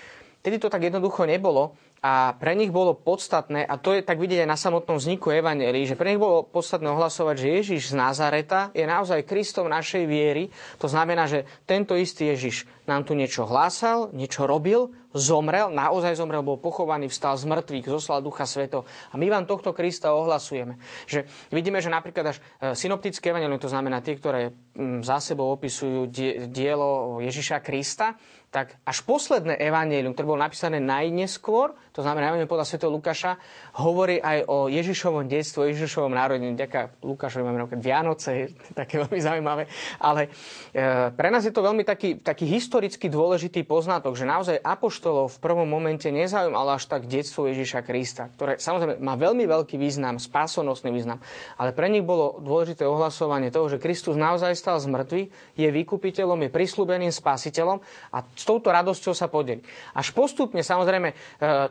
[0.45, 4.45] Tedy to tak jednoducho nebolo a pre nich bolo podstatné, a to je tak vidieť
[4.45, 8.69] aj na samotnom vzniku Evangelii, že pre nich bolo podstatné ohlasovať, že Ježiš z Nazareta
[8.77, 10.53] je naozaj Kristom našej viery.
[10.85, 16.45] To znamená, že tento istý Ježiš nám tu niečo hlásal, niečo robil, zomrel, naozaj zomrel,
[16.45, 18.85] bol pochovaný, vstal z mŕtvych, zoslal Ducha Sveto.
[19.09, 20.77] A my vám tohto Krista ohlasujeme.
[21.09, 25.49] Že vidíme, že napríklad až e, synoptické evangelium, to znamená tie, ktoré mm, za sebou
[25.55, 26.11] opisujú
[26.53, 28.21] dielo Ježiša Krista,
[28.55, 32.87] tak až posledné evanílium, ktoré bolo napísané najneskôr, to znamená evanílium podľa Sv.
[32.87, 33.35] Lukáša,
[33.83, 36.55] hovorí aj o Ježišovom detstve, o Ježišovom narodení.
[36.55, 39.67] Ďaká Lukášovi máme napríklad Vianoce, také veľmi zaujímavé.
[39.99, 40.31] Ale
[40.71, 45.43] e, pre nás je to veľmi taký, taký historicky dôležitý poznatok, že naozaj apoštolov v
[45.43, 50.95] prvom momente nezaujímalo až tak detstvo Ježiša Krista, ktoré samozrejme má veľmi veľký význam, spásonosný
[50.95, 51.19] význam,
[51.59, 56.47] ale pre nich bolo dôležité ohlasovanie toho, že Kristus naozaj stal z mŕtvych, je vykupiteľom,
[56.47, 57.83] je prislúbeným spasiteľom
[58.15, 59.65] a s touto radosťou sa podeli.
[59.97, 61.15] Až postupne, samozrejme, e,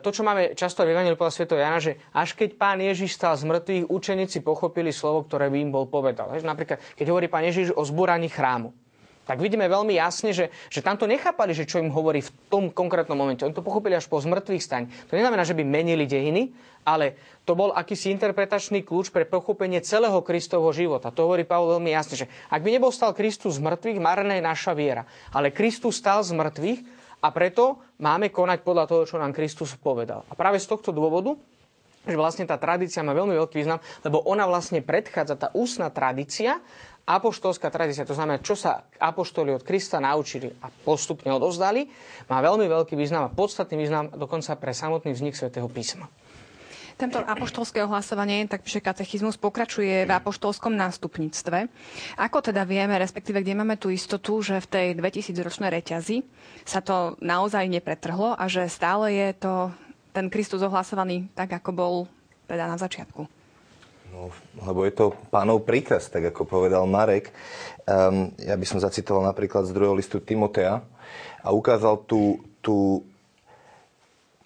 [0.02, 1.54] to, čo máme často v Evangeliu podľa Sv.
[1.54, 5.70] Jana, že až keď pán Ježiš stal z mŕtvych, učeníci pochopili slovo, ktoré by im
[5.70, 6.34] bol povedal.
[6.34, 8.74] Napríklad, keď hovorí pán Ježiš o zbúraní chrámu
[9.24, 13.16] tak vidíme veľmi jasne, že, že tamto nechápali, že čo im hovorí v tom konkrétnom
[13.16, 13.44] momente.
[13.44, 14.84] Oni to pochopili až po zmrtvých staň.
[15.08, 16.52] To neznamená, že by menili dejiny,
[16.84, 17.16] ale
[17.48, 21.08] to bol akýsi interpretačný kľúč pre pochopenie celého Kristovho života.
[21.12, 24.44] To hovorí Pavol veľmi jasne, že ak by nebol stal Kristus z mŕtvych, marná je
[24.44, 25.08] naša viera.
[25.32, 26.80] Ale Kristus stal z mŕtvych
[27.24, 30.28] a preto máme konať podľa toho, čo nám Kristus povedal.
[30.28, 31.40] A práve z tohto dôvodu
[32.04, 36.60] že vlastne tá tradícia má veľmi veľký význam, lebo ona vlastne predchádza, tá ústna tradícia
[37.04, 41.84] apoštolská tradícia, to znamená, čo sa apoštoli od Krista naučili a postupne odozdali,
[42.32, 46.08] má veľmi veľký význam a podstatný význam dokonca pre samotný vznik svätého písma.
[46.94, 51.66] Tento apoštolské ohlasovanie, tak píše katechizmus, pokračuje v apoštolskom nástupníctve.
[52.14, 56.22] Ako teda vieme, respektíve kde máme tú istotu, že v tej 2000-ročnej reťazi
[56.62, 59.74] sa to naozaj nepretrhlo a že stále je to
[60.14, 61.94] ten Kristus ohlasovaný tak, ako bol
[62.46, 63.26] teda na začiatku?
[64.14, 64.30] No,
[64.62, 67.34] lebo je to pánov príkaz, tak ako povedal Marek.
[67.82, 70.86] Um, ja by som zacitoval napríklad z druhého listu Timotea
[71.42, 73.02] a ukázal tú, tú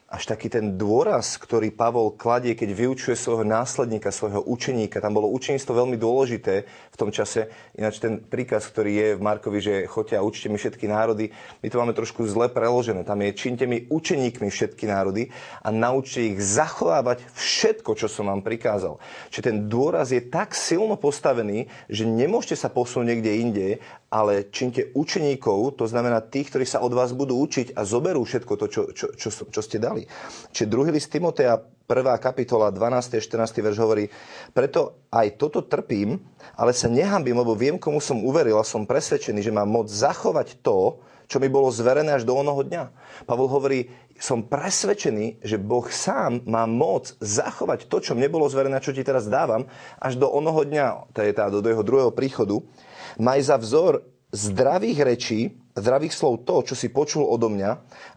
[0.08, 5.04] až taký ten dôraz, ktorý Pavol kladie, keď vyučuje svojho následníka, svojho učeníka.
[5.04, 7.52] Tam bolo učeníctvo veľmi dôležité v tom čase.
[7.76, 11.28] Ináč ten príkaz, ktorý je v Markovi, že choďte a učte mi všetky národy,
[11.60, 13.04] my to máme trošku zle preložené.
[13.04, 15.28] Tam je činte mi učeníkmi všetky národy
[15.60, 18.96] a naučte ich zachovávať všetko, čo som vám prikázal.
[19.28, 23.66] Čiže ten dôraz je tak silno postavený, že nemôžete sa posunúť niekde inde
[24.08, 28.52] ale činte učeníkov, to znamená tých, ktorí sa od vás budú učiť a zoberú všetko
[28.56, 30.08] to, čo, čo, čo, čo ste dali.
[30.52, 32.04] Čiže druhý list Timotea, 1.
[32.20, 33.16] kapitola, 12.
[33.16, 33.64] a 14.
[33.64, 34.08] verš hovorí,
[34.52, 36.20] preto aj toto trpím,
[36.56, 40.60] ale sa nehambím, lebo viem, komu som uveril a som presvedčený, že mám moc zachovať
[40.60, 42.88] to, čo mi bolo zverené až do onoho dňa.
[43.28, 48.80] Pavol hovorí, som presvedčený, že Boh sám má moc zachovať to, čo mne bolo zverené,
[48.80, 49.68] čo ti teraz dávam,
[50.00, 52.64] až do onoho dňa, to je tá, do, jeho druhého príchodu.
[53.16, 55.40] Maj za vzor zdravých rečí,
[55.72, 57.70] zdravých slov to, čo si počul odo mňa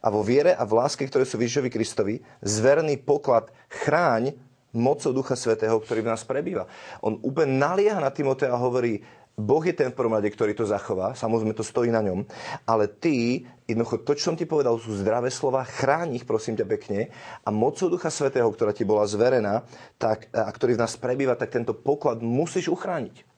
[0.04, 4.36] a vo viere a v láske, ktoré sú Ježišovi Kristovi, zverný poklad chráň
[4.76, 6.68] mocou Ducha Svetého, ktorý v nás prebýva.
[7.04, 9.04] On úplne nalieha na Timotea a hovorí,
[9.40, 12.28] Boh je ten v prvom rade, ktorý to zachová, samozrejme to stojí na ňom,
[12.68, 16.68] ale ty, jednoducho to, čo som ti povedal, sú zdravé slova, chráň ich, prosím ťa
[16.68, 17.08] pekne,
[17.42, 19.64] a mocou Ducha Svetého, ktorá ti bola zverená,
[19.96, 23.31] tak, a ktorý v nás prebýva, tak tento poklad musíš uchrániť.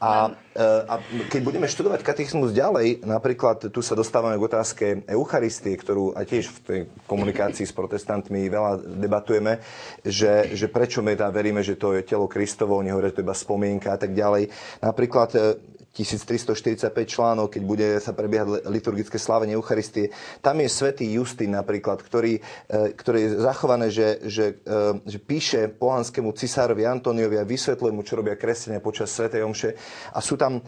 [0.00, 0.94] A, e, a
[1.28, 6.44] keď budeme študovať katechizmus ďalej, napríklad tu sa dostávame k otázke Eucharistie, ktorú aj tiež
[6.50, 9.60] v tej komunikácii s protestantmi veľa debatujeme,
[10.04, 13.22] že, že prečo my tá veríme, že to je telo Kristovo, oni hovoria, že to
[13.22, 14.52] je iba spomienka a tak ďalej.
[14.80, 15.38] Napríklad e,
[15.94, 20.10] 1345 článok, keď bude sa prebiehať liturgické slávenie Eucharistie.
[20.42, 25.70] Tam je svätý Justín napríklad, ktorý, e, ktorý je zachované, že, že, e, že píše
[25.70, 29.70] pohanskému cisárovi Antoniovi a vysvetľuje mu, čo robia kresťania počas svätej Omše.
[30.10, 30.58] A sú tam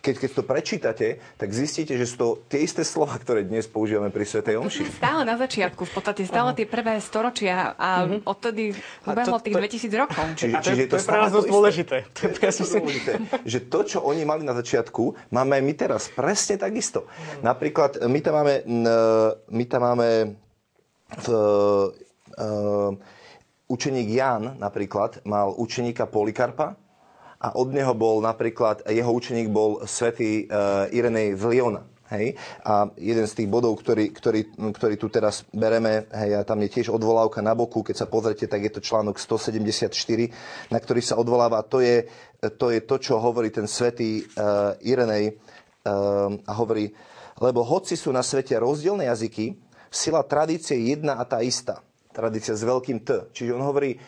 [0.00, 1.06] keď, keď to prečítate,
[1.36, 4.82] tak zistíte, že sú to tie isté slova, ktoré dnes používame pri Svetej Omši.
[5.00, 8.24] Stále na začiatku, v podstate stále tie prvé storočia a uh-huh.
[8.28, 10.24] odtedy ubehlo tých 2000 rokov.
[10.36, 11.96] Čiže, a to, čiže to, to je pre nás dosť dôležité.
[12.16, 13.12] To je, dôležité.
[13.44, 16.02] Že to, čo oni mali na začiatku, máme aj my teraz.
[16.12, 17.08] Presne takisto.
[17.42, 18.54] Napríklad, my tam máme,
[19.50, 20.08] my tam máme
[21.06, 21.26] v,
[22.36, 22.92] uh,
[23.66, 26.78] učeník Jan napríklad mal učeníka Polikarpa,
[27.40, 31.82] a od neho bol napríklad, jeho učeník bol svätý uh, Irenej z Liona.
[32.10, 32.38] Hej?
[32.62, 36.70] A jeden z tých bodov, ktorý, ktorý, ktorý tu teraz bereme, hej, a tam je
[36.70, 39.90] tiež odvolávka na boku, keď sa pozrite, tak je to článok 174,
[40.70, 41.66] na ktorý sa odvoláva.
[41.66, 42.06] To je
[42.56, 46.94] to, je to čo hovorí ten svätý uh, Irenej uh, a hovorí,
[47.42, 49.58] lebo hoci sú na svete rozdielne jazyky,
[49.90, 51.82] sila tradície je jedna a tá istá.
[52.14, 53.28] Tradícia s veľkým T.
[53.28, 54.00] Čiže on hovorí,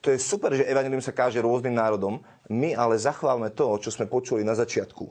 [0.00, 4.08] to je super, že evanilium sa káže rôznym národom, my ale zachválme to, čo sme
[4.08, 5.04] počuli na začiatku.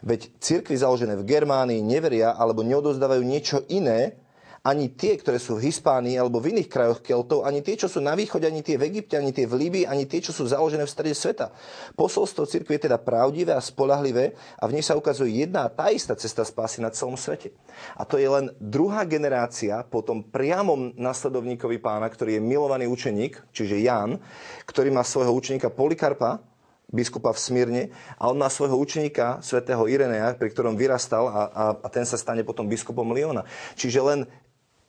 [0.00, 4.19] Veď cirkvy založené v Germánii neveria alebo neodozdávajú niečo iné
[4.60, 8.04] ani tie, ktoré sú v Hispánii alebo v iných krajoch Keltov, ani tie, čo sú
[8.04, 10.84] na východe, ani tie v Egypte, ani tie v Líbii, ani tie, čo sú založené
[10.84, 11.48] v strede sveta.
[11.96, 15.88] Posolstvo cirkvi je teda pravdivé a spolahlivé a v nej sa ukazuje jedna a tá
[15.88, 17.56] istá cesta spásy na celom svete.
[17.96, 23.40] A to je len druhá generácia po tom priamom nasledovníkovi pána, ktorý je milovaný učeník,
[23.56, 24.20] čiže Jan,
[24.68, 26.44] ktorý má svojho učeníka Polikarpa,
[26.90, 27.82] biskupa v Smírne
[28.18, 32.18] a on má svojho učeníka, svätého Irenea, pri ktorom vyrastal a, a, a ten sa
[32.18, 33.46] stane potom biskupom Liona.
[33.78, 34.20] Čiže len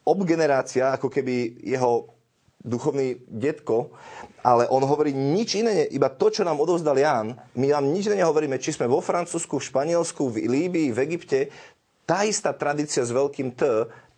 [0.05, 2.09] obgenerácia, ako keby jeho
[2.61, 3.89] duchovný detko,
[4.45, 7.33] ale on hovorí nič iné, iba to, čo nám odovzdal Ján.
[7.57, 11.39] My vám nič iné nehovoríme, či sme vo Francúzsku, v Španielsku, v Líbii, v Egypte.
[12.05, 13.61] Tá istá tradícia s veľkým T,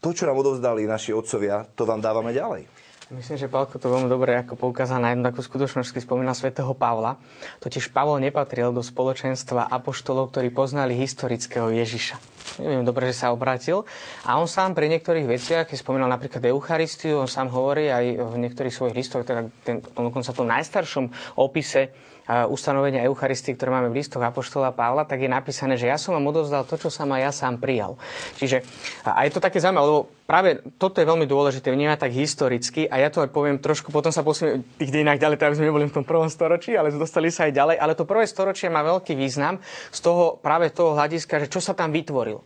[0.03, 2.67] to, čo nám odovzdali naši otcovia, to vám dávame ďalej.
[3.13, 6.73] Myslím, že Pálko to veľmi dobre ako poukázal na jednu takú skutočnosť, keď spomína svätého
[6.73, 7.21] Pavla.
[7.61, 12.17] Totiž Pavol nepatril do spoločenstva apoštolov, ktorí poznali historického Ježiša.
[12.57, 13.85] Neviem dobre, že sa obratil.
[14.25, 18.35] A on sám pri niektorých veciach, keď spomínal napríklad Eucharistiu, on sám hovorí aj v
[18.49, 21.05] niektorých svojich listoch, teda ten, dokonca v tom najstaršom
[21.37, 21.93] opise
[22.27, 26.31] ustanovenia Eucharistie, ktoré máme v listoch Apoštola Pavla, tak je napísané, že ja som vám
[26.31, 27.99] odovzdal to, čo som aj ja sám prijal.
[28.39, 28.63] Čiže
[29.03, 30.49] a je to také zaujímavé, lebo práve
[30.79, 34.23] toto je veľmi dôležité vnímať tak historicky a ja to aj poviem trošku, potom sa
[34.23, 37.53] posunieme tých dejinách ďalej, tak sme neboli v tom prvom storočí, ale dostali sa aj
[37.53, 39.59] ďalej, ale to prvé storočie má veľký význam
[39.91, 42.39] z toho práve toho hľadiska, že čo sa tam vytvoril.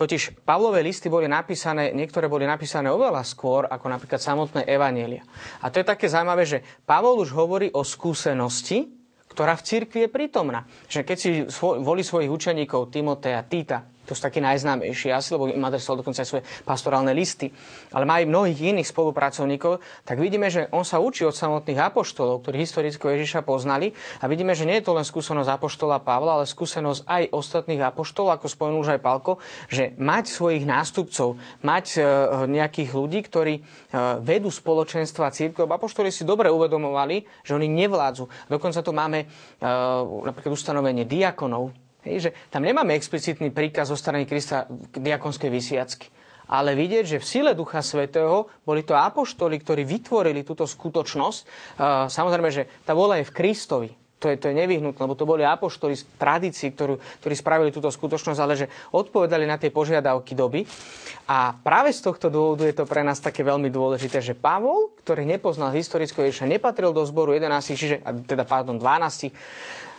[0.00, 5.22] Totiž Pavlové listy boli napísané, niektoré boli napísané oveľa skôr ako napríklad samotné evanielia.
[5.60, 8.97] A to je také zaujímavé, že Pavol už hovorí o skúsenosti,
[9.38, 10.66] ktorá v cirkvi je prítomná.
[10.90, 11.30] Že keď si
[11.62, 16.28] volí svojich učeníkov Timotea, Tita, to sú takí najznámejší asi, lebo im adresoval dokonca aj
[16.32, 17.52] svoje pastorálne listy,
[17.92, 22.40] ale má aj mnohých iných spolupracovníkov, tak vidíme, že on sa učí od samotných apoštolov,
[22.40, 26.48] ktorí historického Ježiša poznali a vidíme, že nie je to len skúsenosť apoštola Pavla, ale
[26.48, 29.32] skúsenosť aj ostatných apoštolov, ako spomenul už aj Palko,
[29.68, 32.00] že mať svojich nástupcov, mať e,
[32.48, 33.62] nejakých ľudí, ktorí e,
[34.24, 35.68] vedú spoločenstva církev.
[35.68, 38.48] Apoštoli si dobre uvedomovali, že oni nevládzu.
[38.48, 39.26] Dokonca tu máme e,
[40.24, 46.06] napríklad ustanovenie diakonov, Hej, že tam nemáme explicitný príkaz zo strany Krista diakonskej vysviacky.
[46.48, 51.40] Ale vidieť, že v sile Ducha Svetého boli to apoštoli, ktorí vytvorili túto skutočnosť.
[52.08, 53.90] Samozrejme, že tá vola je v Kristovi.
[54.18, 57.86] To je, to je nevyhnutné, lebo to boli apoštoli z tradícií, ktorú, ktorí spravili túto
[57.86, 60.66] skutočnosť, ale že odpovedali na tie požiadavky doby.
[61.30, 65.22] A práve z tohto dôvodu je to pre nás také veľmi dôležité, že Pavol, ktorý
[65.22, 69.30] nepoznal historického Ježiša, nepatril do zboru 11, čiže, teda pardon, 12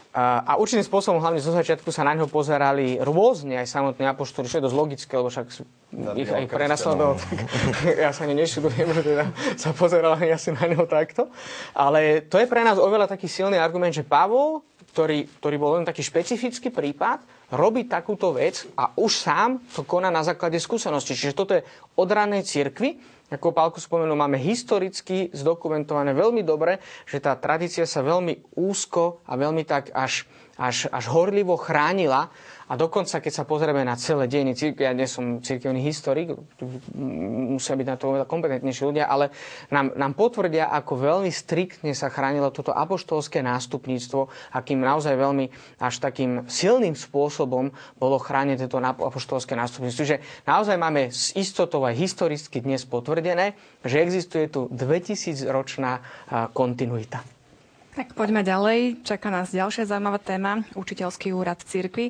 [0.10, 4.58] a určitým spôsobom, hlavne zo začiatku, sa na ňo pozerali rôzne, aj samotní apoštoli, čo
[4.58, 5.48] je dosť logické, lebo však
[6.18, 7.14] ich aj prenasledoval.
[8.10, 11.30] ja sa ani nešudujem, že teda sa pozeral asi na ňo takto.
[11.78, 14.66] Ale to je pre nás oveľa taký silný argument, že Pavol,
[14.98, 17.22] ktorý, ktorý bol len taký špecifický prípad,
[17.54, 21.14] robí takúto vec a už sám to koná na základe skúsenosti.
[21.14, 21.62] Čiže toto je
[21.98, 22.98] od ranej cirkvi,
[23.30, 29.38] ako Pálko spomenul, máme historicky zdokumentované veľmi dobre, že tá tradícia sa veľmi úzko a
[29.38, 30.26] veľmi tak až,
[30.58, 32.34] až, až horlivo chránila
[32.70, 36.38] a dokonca, keď sa pozrieme na celé dejiny církvy, ja nie som církevný historik,
[36.94, 39.34] musia byť na to oveľa kompetentnejší ľudia, ale
[39.74, 45.50] nám, nám potvrdia, ako veľmi striktne sa chránilo toto apoštolské nástupníctvo, akým naozaj veľmi
[45.82, 50.06] až takým silným spôsobom bolo chránené toto apoštolské nástupníctvo.
[50.06, 56.06] Čiže naozaj máme s istotou aj historicky dnes potvrdené, že existuje tu 2000-ročná
[56.54, 57.39] kontinuita.
[58.00, 59.04] Tak poďme ďalej.
[59.04, 62.06] Čaká nás ďalšia zaujímavá téma, učiteľský úrad v cirkvi.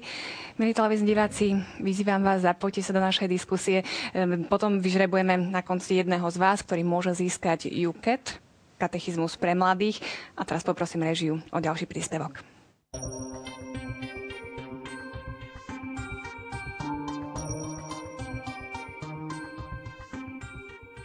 [0.62, 3.82] Milí televízni diváci, vyzývam vás, zapojte sa do našej diskusie.
[4.14, 8.38] Ehm, potom vyžrebujeme na konci jedného z vás, ktorý môže získať UKET,
[8.78, 9.98] katechizmus pre mladých.
[10.38, 12.46] A teraz poprosím režiu o ďalší príspevok.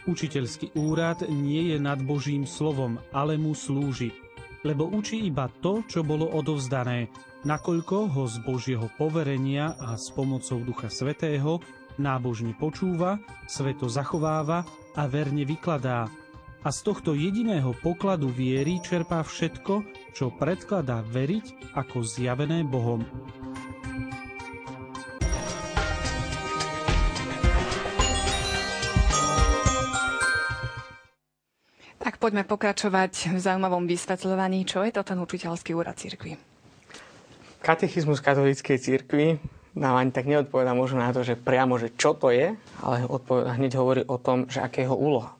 [0.05, 4.13] Učiteľský úrad nie je nad Božím slovom, ale mu slúži
[4.65, 7.13] lebo učí iba to, čo bolo odovzdané,
[7.45, 11.61] nakoľko ho z Božieho poverenia a s pomocou Ducha Svetého
[12.01, 16.11] nábožne počúva, sveto zachováva a verne vykladá.
[16.65, 19.85] A z tohto jediného pokladu viery čerpá všetko,
[20.17, 23.05] čo predkladá veriť ako zjavené Bohom.
[32.25, 36.33] Poďme pokračovať v zaujímavom vysvetľovaní, čo je to ten učiteľský úrad cirkvi.
[37.61, 39.37] Katechizmus katolíckej cirkvi
[39.77, 43.53] nám ani tak neodpoveda možno na to, že priamo, že čo to je, ale odpoveda,
[43.61, 45.34] hneď hovorí o tom, že aké jeho úloha.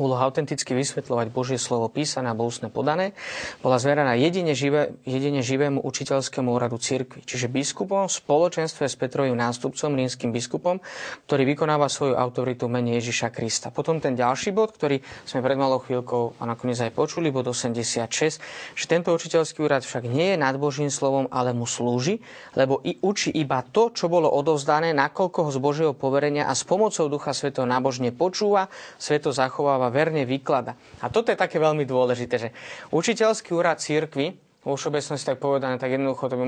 [0.00, 3.16] Úloha autenticky vysvetľovať Božie slovo písané alebo ústne podané,
[3.60, 9.36] bola zveraná jedine, živé, jedine živému učiteľskému úradu cirkvi, čiže biskupom v spoločenstve s Petrovým
[9.38, 10.82] nástupcom, rímským biskupom,
[11.26, 13.72] ktorý vykonáva svoju autoritu mene Ježiša Krista.
[13.72, 18.40] Potom ten ďalší bod, ktorý sme pred malou chvíľkou a nakoniec aj počuli, bod 86,
[18.74, 22.20] že tento učiteľský úrad však nie je nad Božím slovom, ale mu slúži,
[22.54, 26.62] lebo i učí iba to, čo bolo odovzdané, nakoľko ho z Božieho poverenia a s
[26.62, 30.74] pomocou Ducha Svetého nábožne počúva, sveto zachováva a verne vyklada.
[31.00, 32.48] A toto je také veľmi dôležité, že
[32.90, 34.34] učiteľský úrad církvy,
[34.66, 36.46] vo všeobecnosti tak povedané, tak jednoducho to by,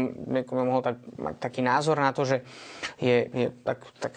[0.50, 2.42] mohol tak, mať taký názor na to, že
[2.98, 4.12] je, je tak, tak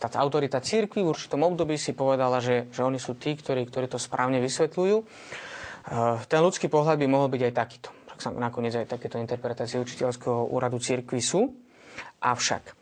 [0.00, 3.92] tá, autorita církvy v určitom období si povedala, že, že oni sú tí, ktorí, ktorí
[3.92, 4.96] to správne vysvetľujú.
[5.02, 7.88] Uh, ten ľudský pohľad by mohol byť aj takýto.
[8.08, 11.52] Tak sa nakoniec aj takéto interpretácie učiteľského úradu církvy sú.
[12.24, 12.81] Avšak,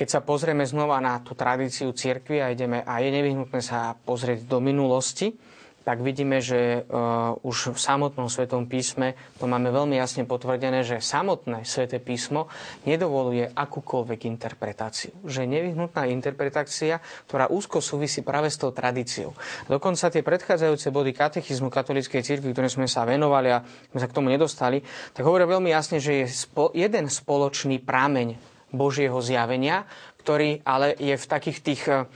[0.00, 4.48] keď sa pozrieme znova na tú tradíciu cirkvi a, ideme, a je nevyhnutné sa pozrieť
[4.48, 5.36] do minulosti,
[5.84, 11.04] tak vidíme, že uh, už v samotnom Svetom písme to máme veľmi jasne potvrdené, že
[11.04, 12.48] samotné Sveté písmo
[12.88, 15.12] nedovoluje akúkoľvek interpretáciu.
[15.24, 19.36] Že je nevyhnutná interpretácia, ktorá úzko súvisí práve s tou tradíciou.
[19.68, 24.16] Dokonca tie predchádzajúce body katechizmu katolíckej cirkvi, ktoré sme sa venovali a sme sa k
[24.16, 24.80] tomu nedostali,
[25.12, 26.26] tak hovoria veľmi jasne, že je
[26.72, 29.86] jeden spoločný prámeň Božieho zjavenia,
[30.20, 32.06] ktorý ale je v takých tých uh,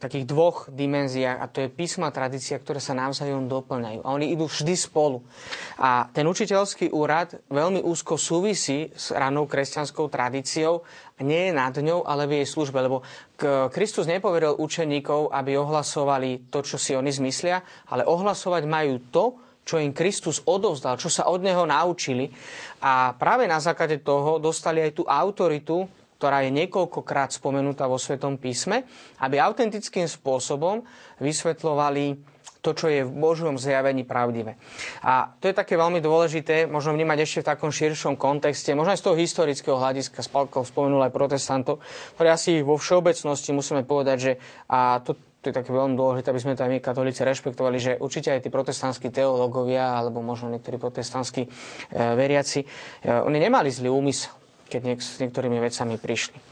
[0.00, 4.00] takých dvoch dimenziách a to je písma tradícia, ktoré sa navzájom doplňajú.
[4.00, 5.20] A oni idú vždy spolu.
[5.76, 10.80] A ten učiteľský úrad veľmi úzko súvisí s ranou kresťanskou tradíciou.
[11.20, 12.80] Nie je nad ňou, ale v jej službe.
[12.80, 13.04] Lebo
[13.68, 17.60] Kristus nepoveril učeníkov, aby ohlasovali to, čo si oni zmyslia,
[17.92, 19.36] ale ohlasovať majú to,
[19.70, 22.26] čo im Kristus odovzdal, čo sa od neho naučili.
[22.82, 25.86] A práve na základe toho dostali aj tú autoritu,
[26.18, 28.82] ktorá je niekoľkokrát spomenutá vo Svetom písme,
[29.22, 30.82] aby autentickým spôsobom
[31.22, 32.18] vysvetľovali
[32.60, 34.60] to, čo je v Božom zjavení pravdivé.
[35.00, 39.00] A to je také veľmi dôležité, možno vnímať ešte v takom širšom kontexte, možno aj
[39.00, 41.80] z toho historického hľadiska, Spalkov spomenul aj protestantov,
[42.20, 44.32] ktorí asi vo všeobecnosti musíme povedať, že
[44.68, 47.92] a to, to je také veľmi dôležité, aby sme to aj my katolíci rešpektovali, že
[47.96, 51.50] určite aj tí protestantskí teológovia alebo možno niektorí protestantskí e,
[51.96, 52.66] veriaci, e,
[53.08, 54.36] oni nemali zlý úmysel,
[54.68, 56.49] keď niek- s niektorými vecami prišli.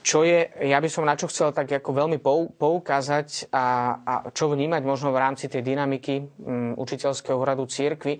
[0.00, 2.18] Čo je, ja by som na čo chcel tak ako veľmi
[2.56, 3.66] poukázať a,
[4.00, 8.16] a čo vnímať možno v rámci tej dynamiky um, učiteľského úradu církvy,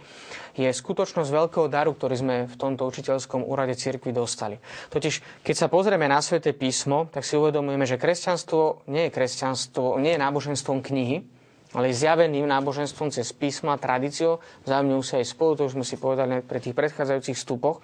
[0.61, 4.61] je skutočnosť veľkého daru, ktorý sme v tomto učiteľskom úrade církvy dostali.
[4.93, 9.97] Totiž, keď sa pozrieme na sväté písmo, tak si uvedomujeme, že kresťanstvo nie je kresťanstvo,
[10.05, 11.25] nie je náboženstvom knihy,
[11.73, 15.87] ale je zjaveným náboženstvom cez písmo a tradíciu, vzájomne sa aj spolu, to už sme
[15.87, 17.81] si povedali pri tých predchádzajúcich vstupoch.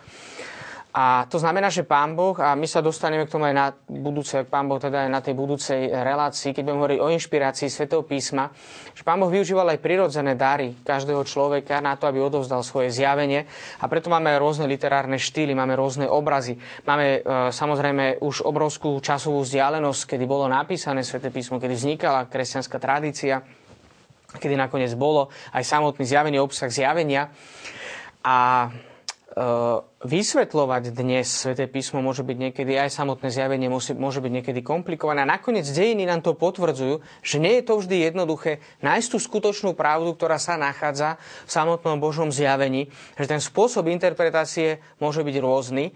[0.96, 4.48] A to znamená, že Pán Boh, a my sa dostaneme k tomu aj na budúce,
[4.48, 8.48] Pán Boh teda aj na tej budúcej relácii, keď budeme hovoriť o inšpirácii Svetého písma,
[8.96, 13.44] že Pán Boh využíval aj prirodzené dary každého človeka na to, aby odovzdal svoje zjavenie.
[13.76, 16.56] A preto máme rôzne literárne štýly, máme rôzne obrazy.
[16.88, 22.80] Máme e, samozrejme už obrovskú časovú vzdialenosť, kedy bolo napísané Sveté písmo, kedy vznikala kresťanská
[22.80, 23.44] tradícia,
[24.32, 27.28] kedy nakoniec bolo aj samotný zjavený obsah zjavenia.
[28.24, 28.66] A
[30.00, 35.28] vysvetľovať dnes Sveté písmo môže byť niekedy, aj samotné zjavenie môže byť niekedy komplikované.
[35.28, 39.76] A nakoniec dejiny nám to potvrdzujú, že nie je to vždy jednoduché nájsť tú skutočnú
[39.76, 42.88] pravdu, ktorá sa nachádza v samotnom Božom zjavení,
[43.20, 45.92] že ten spôsob interpretácie môže byť rôzny.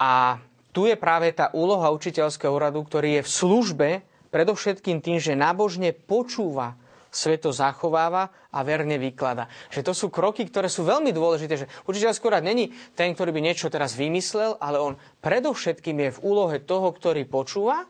[0.00, 0.40] A
[0.72, 3.88] tu je práve tá úloha učiteľského úradu, ktorý je v službe
[4.32, 6.80] predovšetkým tým, že nábožne počúva
[7.18, 9.50] sveto zachováva a verne vyklada.
[9.74, 13.40] Že to sú kroky, ktoré sú veľmi dôležité, že učiteľ skôr není ten, ktorý by
[13.42, 17.82] niečo teraz vymyslel, ale on predovšetkým je v úlohe toho, ktorý počúva,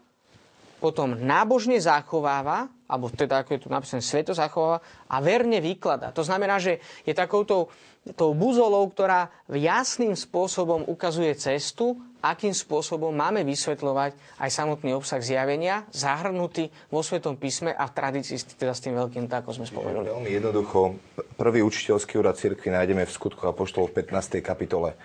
[0.80, 6.10] potom nábožne zachováva, alebo teda ako je tu napísané, sveto zachováva a verne vyklada.
[6.16, 7.68] To znamená, že je takouto
[8.16, 15.86] tou buzolou, ktorá jasným spôsobom ukazuje cestu akým spôsobom máme vysvetľovať aj samotný obsah zjavenia,
[15.94, 20.10] zahrnutý vo Svetom písme a v tradícii teda s tým veľkým tak, ako sme spomenuli.
[20.10, 20.98] Veľmi jednoducho,
[21.38, 24.42] prvý učiteľský úrad cirkvi nájdeme v skutku Apoštolov v 15.
[24.42, 24.98] kapitole.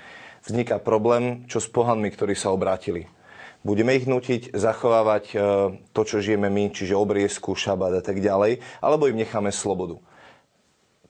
[0.43, 3.07] Vzniká problém, čo s pohanmi, ktorí sa obrátili.
[3.63, 5.35] Budeme ich nutiť zachovávať e,
[5.95, 10.03] to, čo žijeme my, čiže obriezku, šabát a tak ďalej, alebo im necháme slobodu.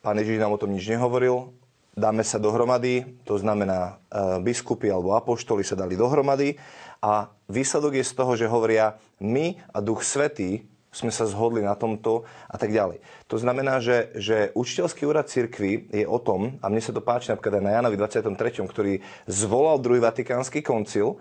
[0.05, 1.49] Pán Ježiš nám o tom nič nehovoril,
[1.97, 6.61] dáme sa dohromady, to znamená e, biskupy alebo apoštoli sa dali dohromady
[7.01, 11.73] a výsledok je z toho, že hovoria my a Duch Svetý sme sa zhodli na
[11.73, 13.01] tomto a tak ďalej.
[13.25, 17.33] To znamená, že, že učiteľský úrad cirkvi je o tom, a mne sa to páči
[17.33, 18.93] napríklad aj na Janovi 23., ktorý
[19.25, 21.17] zvolal druhý vatikánsky koncil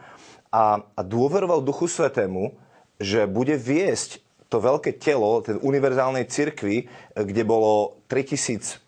[0.53, 2.53] a, a dôveroval Duchu Svetému,
[3.01, 4.21] že bude viesť
[4.53, 6.85] to veľké telo, ten univerzálnej cirkvi,
[7.17, 8.85] kde bolo 3000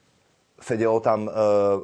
[0.64, 1.30] sedelo tam e,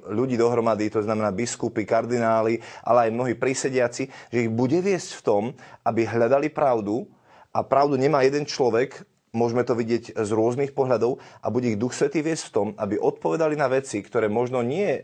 [0.08, 5.24] ľudí dohromady, to znamená biskupy, kardináli, ale aj mnohí prísediaci, že ich bude viesť v
[5.24, 5.42] tom,
[5.84, 7.04] aby hľadali pravdu.
[7.52, 11.94] A pravdu nemá jeden človek, môžeme to vidieť z rôznych pohľadov a bude ich Duch
[11.94, 15.00] Svetý viesť v tom, aby odpovedali na veci, ktoré možno nie e,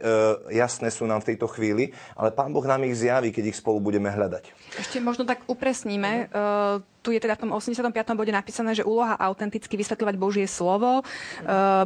[0.51, 3.79] jasné sú nám v tejto chvíli, ale Pán Boh nám ich zjaví, keď ich spolu
[3.79, 4.51] budeme hľadať.
[4.83, 6.27] Ešte možno tak upresníme.
[6.27, 7.95] E, tu je teda v tom 85.
[8.18, 11.03] bode napísané, že úloha autenticky vysvetľovať Božie slovo e,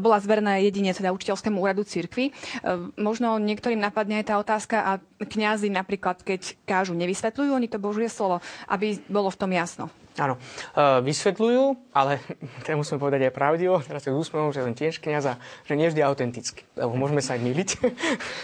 [0.01, 2.33] bola zverná jedine teda učiteľskému úradu cirkvi.
[2.33, 2.65] E,
[2.97, 8.09] možno niektorým napadne aj tá otázka a kňazi napríklad, keď kážu, nevysvetľujú oni to Božie
[8.09, 9.93] slovo, aby bolo v tom jasno.
[10.21, 12.21] Áno, uh, vysvetľujú, ale
[12.69, 16.05] teda musíme povedať aj pravdivo, teraz sa úsmevom, že len tiež kniaza, že nie vždy
[16.05, 17.71] autenticky, lebo môžeme sa aj miliť.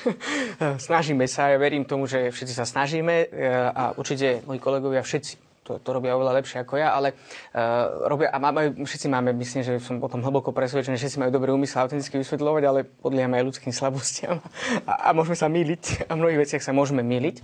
[0.88, 3.28] snažíme sa, ja verím tomu, že všetci sa snažíme uh,
[3.76, 7.18] a určite moji kolegovia všetci to, to robia oveľa lepšie ako ja, ale
[7.52, 11.50] uh, robia, a majú, všetci máme, myslím, že som potom hlboko presvedčený, všetci majú dobrý
[11.50, 14.38] úmysel autenticky vysvetľovať, ale podliehame aj ľudským slabostiam
[14.86, 17.42] a, a môžeme sa myliť a v mnohých veciach sa môžeme myliť.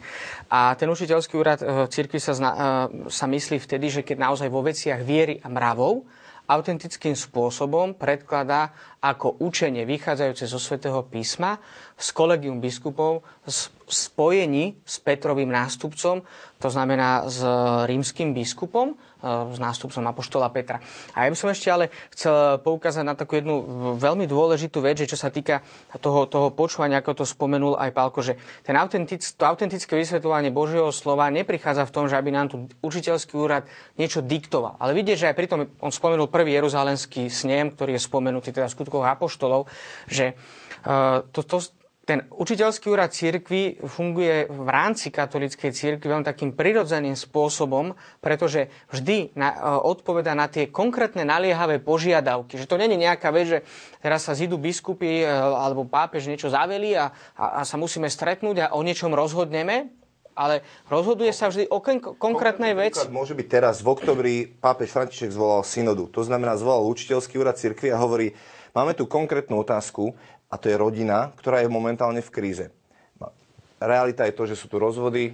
[0.54, 2.58] A ten učiteľský úrad uh, cirkvi sa, zna, uh,
[3.10, 6.06] sa myslí vtedy, že keď naozaj vo veciach viery a mravov
[6.46, 11.58] autentickým spôsobom predkladá ako učenie vychádzajúce zo svätého písma
[11.94, 13.22] s kolegium biskupov
[13.86, 16.22] spojení s Petrovým nástupcom,
[16.58, 17.42] to znamená s
[17.86, 20.82] rímským biskupom, s nástupcom Apoštola Petra.
[21.14, 23.62] A ja by som ešte ale chcel poukázať na takú jednu
[23.96, 25.62] veľmi dôležitú vec, že čo sa týka
[26.02, 28.34] toho, toho počúvania, ako to spomenul aj Pálko, že
[28.66, 33.34] ten autentic, to autentické vysvetľovanie Božieho slova neprichádza v tom, že aby nám tu učiteľský
[33.38, 33.64] úrad
[33.94, 34.76] niečo diktoval.
[34.82, 39.06] Ale vidieť, že aj pritom on spomenul prvý jeruzalemský snem, ktorý je spomenutý teda v
[39.06, 39.70] Apoštolov,
[40.10, 40.34] že
[40.84, 41.62] uh, to, to,
[42.02, 49.30] ten učiteľský úrad církvy funguje v rámci katolíckej církvy veľmi takým prirodzeným spôsobom, pretože vždy
[49.38, 52.58] na, e, odpoveda na tie konkrétne naliehavé požiadavky.
[52.58, 53.58] Že to není nejaká vec, že
[54.02, 58.66] teraz sa zidú biskupy e, alebo pápež niečo zaveli a, a, a sa musíme stretnúť
[58.66, 59.94] a o niečom rozhodneme,
[60.34, 61.78] ale rozhoduje sa vždy o
[62.16, 63.04] konkrétnej veci.
[63.12, 66.08] Môže byť teraz v oktobri pápež František zvolal synodu.
[66.10, 68.32] To znamená, zvolal učiteľský úrad cirkvi a hovorí,
[68.72, 70.16] máme tu konkrétnu otázku
[70.52, 72.68] a to je rodina, ktorá je momentálne v kríze.
[73.80, 75.32] Realita je to, že sú tu rozvody,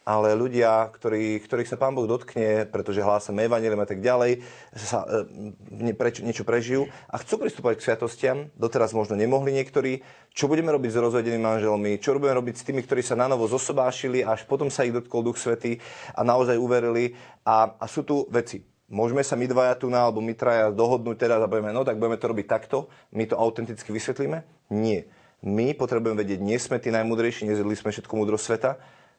[0.00, 4.40] ale ľudia, ktorí, ktorých sa Pán Boh dotkne, pretože hlásame evanelium a tak ďalej,
[4.72, 10.00] sa, e, preč, niečo prežijú a chcú pristúpať k sviatostiam, doteraz možno nemohli niektorí,
[10.32, 13.44] čo budeme robiť s rozvedenými manželmi, čo budeme robiť s tými, ktorí sa na novo
[13.44, 15.76] zosobášili až potom sa ich dotkol Duch Svetý
[16.16, 17.12] a naozaj uverili.
[17.44, 18.69] A, a sú tu veci.
[18.90, 22.02] Môžeme sa my dvaja tu na, alebo my traja dohodnúť teraz a budeme, no tak
[22.02, 24.42] budeme to robiť takto, my to autenticky vysvetlíme?
[24.74, 25.06] Nie.
[25.46, 28.70] My potrebujeme vedieť, nie sme tí najmudrejší, nezjedli sme všetku múdrosť sveta.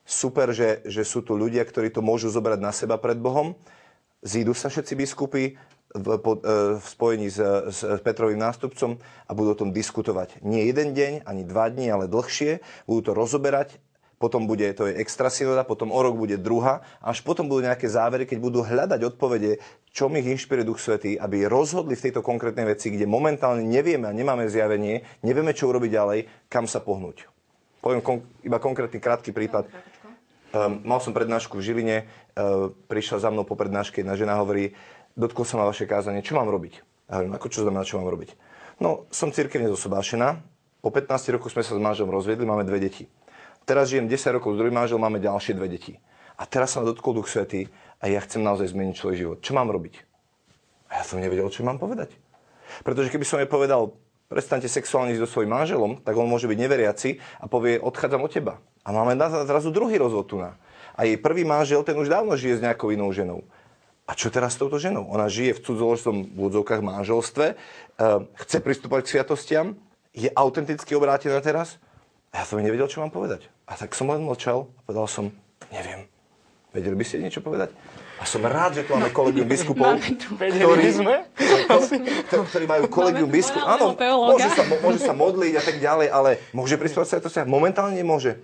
[0.03, 3.55] Super, že, že sú tu ľudia, ktorí to môžu zobrať na seba pred Bohom.
[4.19, 5.55] Zídu sa všetci biskupy
[5.95, 6.33] v, e,
[6.77, 7.39] v spojení s,
[7.71, 10.43] s Petrovým nástupcom a budú o tom diskutovať.
[10.43, 12.59] Nie jeden deň, ani dva dní, ale dlhšie.
[12.85, 13.79] Budú to rozoberať
[14.21, 17.89] potom bude, to je extra synoda, potom o rok bude druhá, až potom budú nejaké
[17.89, 19.57] závery, keď budú hľadať odpovede,
[19.89, 24.05] čo mi ich inšpiruje Duch Svetý, aby rozhodli v tejto konkrétnej veci, kde momentálne nevieme
[24.05, 27.25] a nemáme zjavenie, nevieme, čo urobiť ďalej, kam sa pohnúť.
[27.81, 29.65] Poviem kon- iba konkrétny krátky prípad.
[30.53, 34.77] Um, mal som prednášku v Žiline, uh, prišla za mnou po prednáške jedna žena hovorí,
[35.17, 36.85] dotkol sa ma vaše kázanie, čo mám robiť?
[37.09, 38.37] A hovorím, ako čo znamená, čo mám robiť?
[38.77, 40.43] No, som cirkevne zosobášená,
[40.81, 43.05] po 15 rokoch sme sa s manželom rozviedli, máme dve deti.
[43.71, 45.95] Teraz žijem 10 rokov s druhým manželom, máme ďalšie dve deti.
[46.35, 47.71] A teraz sa ma dotkol Duch Svetý
[48.03, 49.37] a ja chcem naozaj zmeniť svoj život.
[49.39, 49.95] Čo mám robiť?
[50.91, 52.11] A ja som nevedel, čo mám povedať.
[52.83, 53.95] Pretože keby som jej povedal,
[54.27, 57.09] prestante sexuálne so svojím manželom, tak on môže byť neveriaci
[57.39, 58.59] a povie, odchádzam od teba.
[58.83, 59.15] A máme
[59.47, 60.59] zrazu druhý rozvod tu na.
[60.99, 63.47] A jej prvý manžel, ten už dávno žije s nejakou inou ženou.
[64.03, 65.07] A čo teraz s touto ženou?
[65.15, 67.55] Ona žije v cudzoložskom v úvodzovkách manželstve, e,
[68.35, 69.79] chce pristúpať k sviatostiam,
[70.11, 71.79] je autenticky obrátená teraz
[72.35, 73.51] a ja som nevedel, čo mám povedať.
[73.71, 75.25] A tak som len mlčal a povedal som,
[75.71, 76.03] neviem.
[76.75, 77.71] Vedeli by ste niečo povedať?
[78.19, 80.51] A som rád, že tu máme kolegium biskupov, ktorí,
[82.51, 83.65] ktorí majú kolegium biskupov.
[83.65, 87.47] Áno, môže sa, môže sa modliť a tak ďalej, ale môže prispievať sa to sa?
[87.47, 88.37] Momentálne nemôže.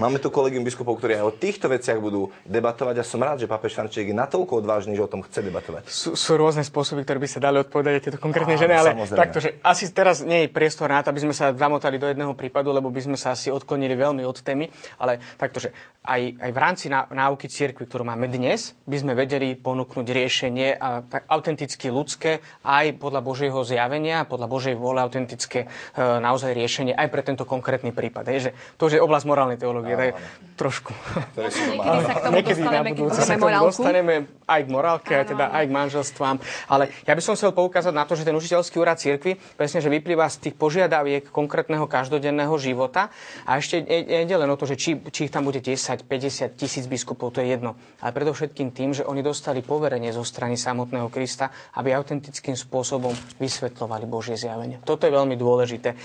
[0.00, 3.50] Máme tu kolegium biskupov, ktorí aj o týchto veciach budú debatovať a som rád, že
[3.50, 5.88] pápež František je natoľko odvážny, že o tom chce debatovať.
[5.88, 9.20] Sú, sú rôzne spôsoby, ktoré by sa dali odpovedať tieto konkrétne ženy, ale samozrejme.
[9.20, 12.32] takto, že asi teraz nie je priestor na to, aby sme sa zamotali do jedného
[12.32, 14.70] prípadu, lebo by sme sa asi odklonili veľmi od témy,
[15.02, 15.74] ale takto, že
[16.04, 21.00] aj, aj v rámci náuky cirkvi, ktorú máme dnes, by sme vedeli ponúknuť riešenie a,
[21.00, 25.68] tak autenticky ľudské, aj podľa Božieho zjavenia, podľa Božej vôle autentické e,
[25.98, 28.28] naozaj riešenie aj pre tento konkrétny prípad.
[28.28, 30.14] Je, že to, že je oblasť morálnej teológie teológie.
[30.14, 30.94] Tak trošku.
[31.34, 33.66] Niekedy sa k tomu dostaneme, keď budeme morálku.
[33.74, 34.14] dostaneme
[34.46, 36.36] aj k morálke, aj, teda, aj k manželstvám.
[36.70, 39.90] Ale ja by som chcel poukázať na to, že ten učiteľský úrad cirkvi presne, že
[39.90, 43.10] vyplýva z tých požiadaviek konkrétneho každodenného života.
[43.44, 46.86] A ešte nie len o to, že či, či ich tam bude 10, 50, tisíc
[46.86, 47.74] biskupov, to je jedno.
[47.98, 53.10] Ale predovšetkým tým, že oni dostali poverenie zo strany samotného Krista, aby autentickým spôsobom
[53.42, 54.78] vysvetľovali Božie zjavenie.
[54.86, 55.90] Toto je veľmi dôležité.
[55.94, 55.96] E,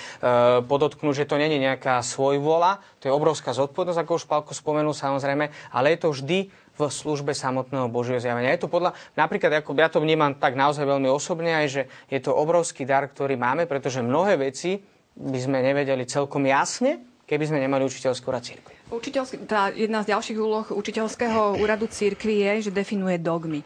[0.65, 5.51] podotknúť, že to není nejaká svojvola, to je obrovská zodpovednosť, ako už Pálko spomenul samozrejme,
[5.71, 8.55] ale je to vždy v službe samotného Božieho zjavenia.
[8.55, 11.81] Je to podľa, napríklad, ako ja to vnímam tak naozaj veľmi osobne, aj že
[12.11, 14.83] je to obrovský dar, ktorý máme, pretože mnohé veci
[15.19, 18.75] by sme nevedeli celkom jasne, keby sme nemali učiteľskú rad církvy.
[18.89, 23.61] Učiteľský, tá jedna z ďalších úloh učiteľského úradu církvy je, že definuje dogmy.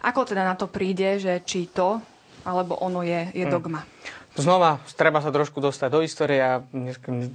[0.00, 2.00] Ako teda na to príde, že či to
[2.40, 3.52] alebo ono je, je hm.
[3.52, 3.80] dogma?
[3.84, 4.19] Hmm.
[4.38, 6.38] Znova, treba sa trošku dostať do histórie.
[6.38, 6.62] Ja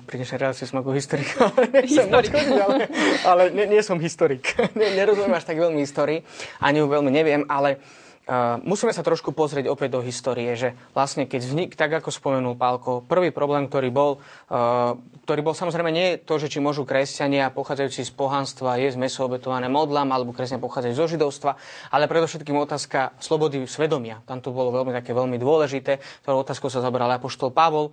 [0.07, 2.31] pri dnešnej relácii som ako historik, ale, historik.
[2.31, 2.87] ale,
[3.27, 4.55] ale nie, nie som historik.
[4.99, 6.23] Nerozumiem až tak veľmi histórii,
[6.63, 7.83] ani ju veľmi neviem, ale
[8.25, 12.57] Uh, musíme sa trošku pozrieť opäť do histórie, že vlastne keď vznik, tak ako spomenul
[12.57, 17.49] Pálko, prvý problém, ktorý bol, uh, ktorý bol samozrejme nie to, že či môžu kresťania
[17.49, 21.51] pochádzajúci z pohanstva jesť meso obetované modlám, alebo kresťania pochádzajú zo židovstva,
[21.89, 24.21] ale predovšetkým otázka slobody svedomia.
[24.29, 27.89] Tam to bolo veľmi také veľmi dôležité, ktorou otázkou sa zabral apoštol Pavol.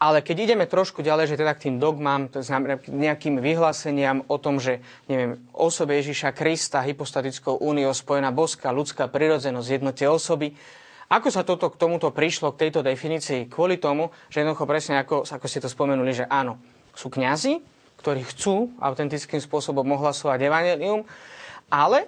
[0.00, 4.40] Ale keď ideme trošku ďalej, že teda k tým dogmám, to znamená nejakým vyhláseniam o
[4.40, 4.80] tom, že
[5.12, 10.56] neviem, osobe Ježiša Krista hypostatickou úniou spojená boská ľudská prirodzenosť jednote osoby,
[11.10, 13.50] ako sa toto k tomuto prišlo, k tejto definícii?
[13.50, 16.62] Kvôli tomu, že jednoducho presne ako, ako ste to spomenuli, že áno,
[16.94, 17.58] sú kňazi,
[17.98, 21.02] ktorí chcú autentickým spôsobom ohlasovať evanelium,
[21.66, 22.06] ale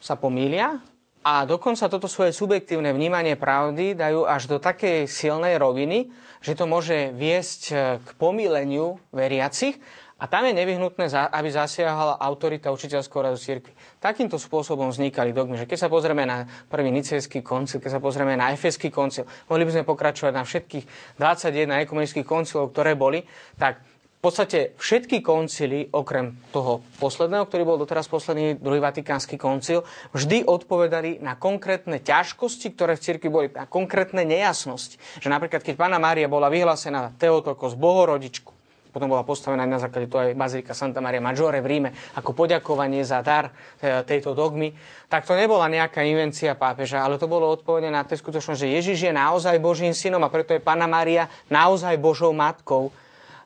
[0.00, 0.80] sa pomýlia
[1.22, 6.08] a dokonca toto svoje subjektívne vnímanie pravdy dajú až do takej silnej roviny,
[6.40, 9.76] že to môže viesť e, k pomíleniu veriacich
[10.18, 13.70] a tam je nevyhnutné, aby zasiahala autorita učiteľského radu cirkvi.
[14.02, 18.34] Takýmto spôsobom vznikali dogmy, že keď sa pozrieme na prvý nicejský koncil, keď sa pozrieme
[18.34, 20.84] na efeský koncil, mohli by sme pokračovať na všetkých
[21.22, 23.22] 21 ekumenických koncilov, ktoré boli,
[23.54, 23.78] tak
[24.18, 30.42] v podstate všetky koncily, okrem toho posledného, ktorý bol doteraz posledný, druhý vatikánsky koncil, vždy
[30.42, 34.98] odpovedali na konkrétne ťažkosti, ktoré v cirkvi boli, na konkrétne nejasnosti.
[35.22, 38.57] Že napríklad, keď pána Mária bola vyhlásená Teotokos, bohorodičku,
[38.98, 43.06] potom bola postavená na základe toho aj Bazilika Santa Maria Maggiore v Ríme ako poďakovanie
[43.06, 44.74] za dar e, tejto dogmy,
[45.06, 48.98] tak to nebola nejaká invencia pápeža, ale to bolo odpovedené na tej skutočnosť, že Ježiš
[49.06, 52.90] je naozaj Božím synom a preto je Pána Mária naozaj Božou matkou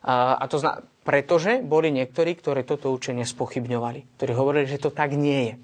[0.03, 5.15] a to zna- pretože boli niektorí, ktorí toto učenie spochybňovali, ktorí hovorili, že to tak
[5.15, 5.55] nie je.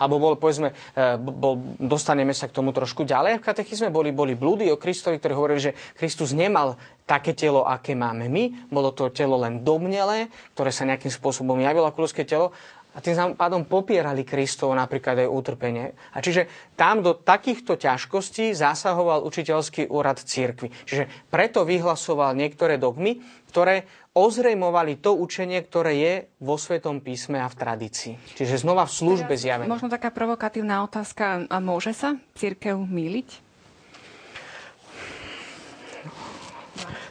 [0.00, 3.38] Alebo bol, povedzme, e, bol, dostaneme sa k tomu trošku ďalej.
[3.38, 7.92] V katechizme boli, boli blúdy o Kristovi, ktorí hovorili, že Kristus nemal také telo, aké
[7.92, 8.72] máme my.
[8.72, 12.56] Bolo to telo len domnelé, ktoré sa nejakým spôsobom javilo ako ľudské telo
[12.96, 15.94] a tým pádom popierali Kristovo napríklad aj utrpenie.
[16.16, 20.74] A čiže tam do takýchto ťažkostí zasahoval učiteľský úrad církvy.
[20.82, 23.22] Čiže preto vyhlasoval niektoré dogmy,
[23.54, 23.86] ktoré
[24.18, 28.14] ozrejmovali to učenie, ktoré je vo Svetom písme a v tradícii.
[28.34, 29.70] Čiže znova v službe zjavenia.
[29.70, 31.46] Možno taká provokatívna otázka.
[31.46, 33.46] A môže sa církev míliť?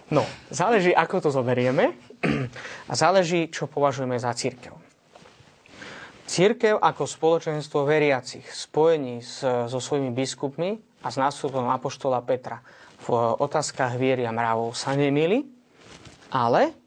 [0.08, 1.96] No, záleží, ako to zoberieme
[2.88, 4.72] a záleží, čo považujeme za církev.
[6.28, 12.60] Církev ako spoločenstvo veriacich spojení s, so svojimi biskupmi a s nástupom Apoštola Petra
[13.04, 13.08] v
[13.40, 15.44] otázkach viery a mravov sa nemili,
[16.32, 16.87] ale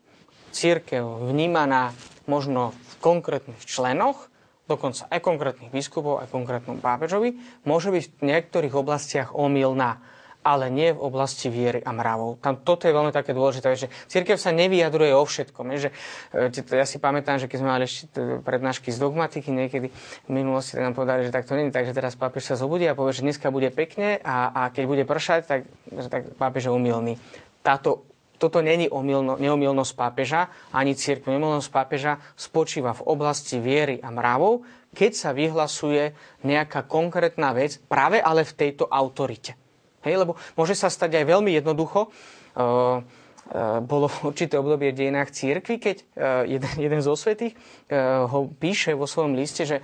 [0.50, 1.94] církev vnímaná
[2.26, 4.30] možno v konkrétnych členoch,
[4.70, 9.98] dokonca aj konkrétnych biskupov, aj konkrétnom pápežovi, môže byť v niektorých oblastiach omylná
[10.40, 12.40] ale nie v oblasti viery a mravov.
[12.40, 15.64] Tam toto je veľmi také dôležité, že církev sa nevyjadruje o všetkom.
[15.76, 15.90] Že,
[16.32, 18.08] e, ja si pamätám, že keď sme mali ešte
[18.40, 21.92] prednášky z dogmatiky niekedy v minulosti, tak nám povedali, že tak to nie je, takže
[21.92, 25.40] teraz pápež sa zobudí a povie, že dneska bude pekne a, a keď bude pršať,
[25.44, 25.60] tak,
[26.08, 27.20] tak pápež je umilný.
[27.60, 28.08] Táto
[28.40, 34.64] toto není omilno, neomilnosť pápeža, ani církev neomilnosť pápeža spočíva v oblasti viery a mravov,
[34.96, 39.54] keď sa vyhlasuje nejaká konkrétna vec, práve ale v tejto autorite.
[40.00, 42.08] Hej, lebo môže sa stať aj veľmi jednoducho.
[42.56, 43.04] Uh,
[43.50, 48.48] uh, bolo určité obdobie v dejinách církvy, keď uh, jeden, jeden zo svetých uh, ho
[48.48, 49.82] píše vo svojom liste, že,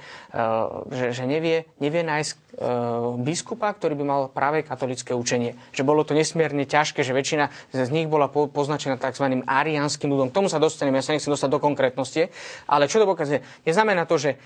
[0.90, 2.48] že, že nevie, nevie nájsť
[3.20, 5.60] biskupa, ktorý by mal práve katolické učenie.
[5.76, 9.44] Že bolo to nesmierne ťažké, že väčšina z nich bola po, poznačená tzv.
[9.44, 10.32] ariánskym ľudom.
[10.32, 12.32] K tomu sa dostaneme, ja sa nechcem dostať do konkrétnosti,
[12.64, 13.44] ale čo to pokazuje?
[13.68, 14.40] Neznamená to, že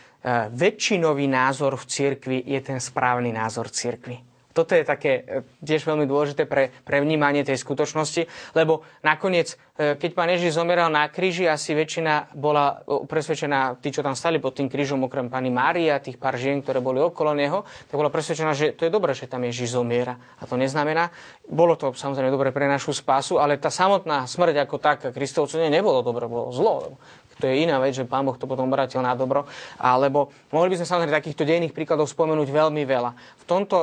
[0.50, 5.22] väčšinový názor v cirkvi je ten správny názor cirkvi toto je také e,
[5.62, 10.90] tiež veľmi dôležité pre, pre vnímanie tej skutočnosti, lebo nakoniec, e, keď pán Ježiš zomeral
[10.90, 15.54] na kríži, asi väčšina bola presvedčená, tí, čo tam stali pod tým krížom, okrem pani
[15.54, 19.14] Mária tých pár žien, ktoré boli okolo neho, tak bola presvedčená, že to je dobré,
[19.14, 20.18] že tam Ježiš zomiera.
[20.42, 21.14] A to neznamená,
[21.46, 26.02] bolo to samozrejme dobre pre našu spásu, ale tá samotná smrť ako taká Kristovcu nebolo
[26.02, 26.98] dobre, bolo zlo.
[27.40, 29.48] To je iná vec, že pán Boh to potom obratil na dobro.
[29.80, 33.10] Alebo mohli by sme samozrejme takýchto dejných príkladov spomenúť veľmi veľa.
[33.40, 33.76] V tomto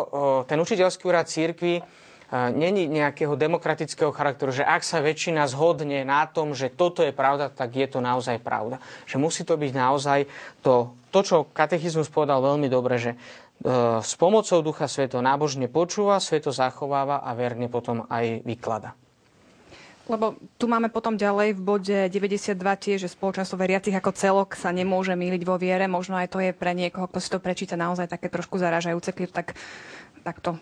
[0.46, 1.82] ten učiteľský úrad církvy
[2.52, 7.48] není nejakého demokratického charakteru, že ak sa väčšina zhodne na tom, že toto je pravda,
[7.48, 8.84] tak je to naozaj pravda.
[9.08, 10.20] Že musí to byť naozaj
[10.60, 13.16] to, to čo katechizmus povedal veľmi dobre, že
[14.04, 18.94] s pomocou Ducha Sveto nábožne počúva, Sveto zachováva a verne potom aj vyklada.
[20.08, 24.72] Lebo tu máme potom ďalej v bode 92 tie, že spoločenstvo veriacich ako celok sa
[24.72, 25.86] nemôže míliť vo viere.
[25.92, 29.28] Možno aj to je pre niekoho, kto si to prečíta naozaj také trošku zaražajúce, keď
[29.36, 29.48] tak,
[30.24, 30.56] takto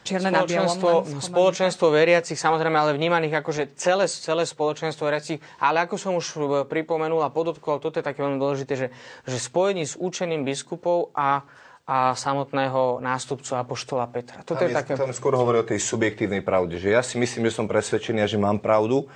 [0.00, 0.80] čierne na bielom.
[1.20, 6.66] Spoločenstvo veriacich, samozrejme, ale vnímaných ako že celé, celé spoločenstvo veriacich, ale ako som už
[6.66, 8.88] pripomenul a podotkol, toto je také veľmi dôležité, že,
[9.28, 11.44] že spojení s učením biskupov a
[11.90, 14.46] a samotného nástupcu Apoštola Petra.
[14.46, 14.92] Toto tam je, je také...
[14.94, 18.30] Tam skôr hovorí o tej subjektívnej pravde, že ja si myslím, že som presvedčený a
[18.30, 19.10] že mám pravdu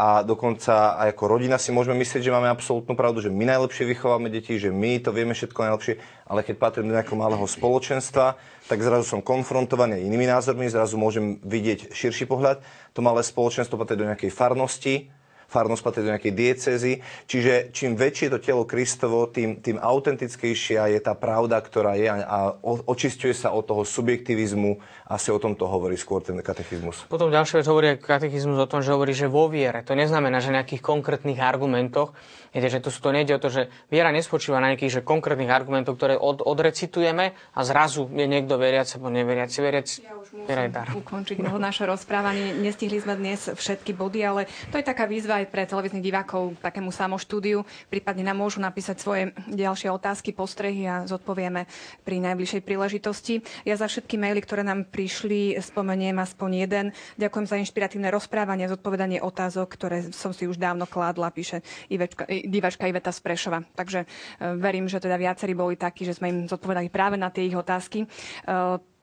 [0.00, 3.84] a dokonca aj ako rodina si môžeme myslieť, že máme absolútnu pravdu, že my najlepšie
[3.92, 8.40] vychováme deti, že my to vieme všetko najlepšie, ale keď patrím do nejakého malého spoločenstva,
[8.72, 12.64] tak zrazu som konfrontovaný inými názormi, zrazu môžem vidieť širší pohľad.
[12.96, 15.12] To malé spoločenstvo patrí do nejakej farnosti,
[15.48, 16.92] farnosť patrí do nejakej diecezy.
[17.28, 22.56] Čiže čím väčšie to telo Kristovo, tým, tým autentickejšia je tá pravda, ktorá je a
[22.88, 24.80] očistuje sa od toho subjektivizmu.
[25.14, 27.06] Asi o tom to hovorí skôr ten katechizmus.
[27.06, 29.86] Potom ďalšia vec hovorí katechizmus o tom, že hovorí, že vo viere.
[29.86, 32.10] To neznamená, že nejakých konkrétnych argumentoch.
[32.50, 35.94] Viete, že to, to nejde o to, že viera nespočíva na nejakých že konkrétnych argumentoch,
[35.94, 39.58] ktoré od, odrecitujeme a zrazu je niekto veriaci alebo neveriaci.
[39.58, 42.54] Veriaci ja už musím ukončiť naše rozprávanie.
[42.58, 44.40] Nestihli sme dnes všetky body, ale
[44.70, 47.66] to je taká výzva aj pre televíznych divákov takému samoštúdiu.
[47.90, 51.66] Prípadne nám môžu napísať svoje ďalšie otázky, postrehy a zodpovieme
[52.02, 53.42] pri najbližšej príležitosti.
[53.66, 56.86] Ja za všetky maily, ktoré nám prišli, spomeniem aspoň jeden.
[57.20, 61.60] Ďakujem za inšpiratívne rozprávanie, zodpovedanie otázok, ktoré som si už dávno kládla, píše
[61.92, 63.60] Ivečka, divačka Iveta Sprešova.
[63.76, 67.44] Takže e, verím, že teda viacerí boli takí, že sme im zodpovedali práve na tie
[67.44, 68.00] ich otázky.
[68.00, 68.06] E,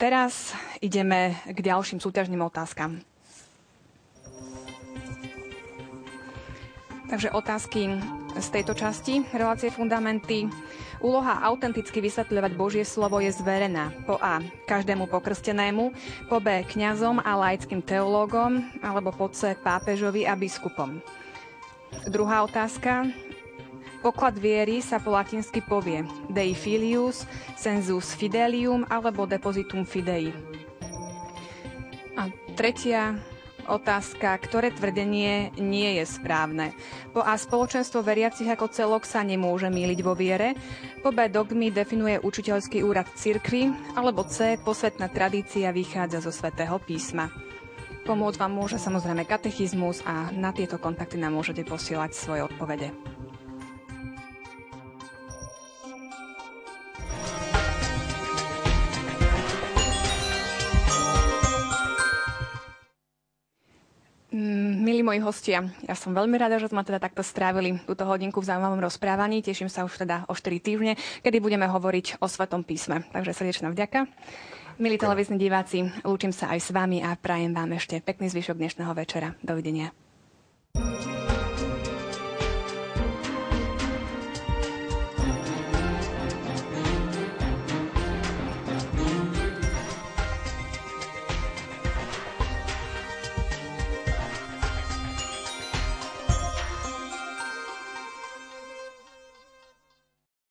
[0.01, 3.10] teraz ideme k ďalším súťažným otázkam.
[7.11, 7.91] Takže otázky
[8.39, 10.47] z tejto časti relácie Fundamenty.
[11.03, 14.39] Úloha autenticky vysvetľovať Božie slovo je zverená po A.
[14.63, 15.91] každému pokrstenému,
[16.31, 16.63] po B.
[16.63, 19.59] kňazom a laickým teológom, alebo po C.
[19.59, 21.03] pápežovi a biskupom.
[22.07, 23.11] Druhá otázka.
[23.99, 27.27] Poklad viery sa po latinsky povie Dei filius,
[27.59, 30.31] sensus fidelium alebo depositum fidei.
[32.15, 33.19] A tretia
[33.71, 36.75] Otázka, ktoré tvrdenie nie je správne.
[37.15, 40.59] Po A spoločenstvo veriacich ako celok sa nemôže míliť vo viere.
[40.99, 43.71] Po B dogmy definuje učiteľský úrad cirkvi.
[43.95, 47.31] Alebo C posvetná tradícia vychádza zo svätého písma.
[48.03, 52.91] Pomôcť vám môže samozrejme katechizmus a na tieto kontakty nám môžete posielať svoje odpovede.
[64.31, 68.47] Milí moji hostia, ja som veľmi rada, že sme teda takto strávili túto hodinku v
[68.47, 69.43] zaujímavom rozprávaní.
[69.43, 73.03] Teším sa už teda o 4 týždne, kedy budeme hovoriť o Svetom písme.
[73.11, 74.07] Takže srdečná vďaka.
[74.81, 78.93] Milí televízni diváci, lúčim sa aj s vami a prajem vám ešte pekný zvyšok dnešného
[78.95, 79.35] večera.
[79.43, 79.93] Dovidenia.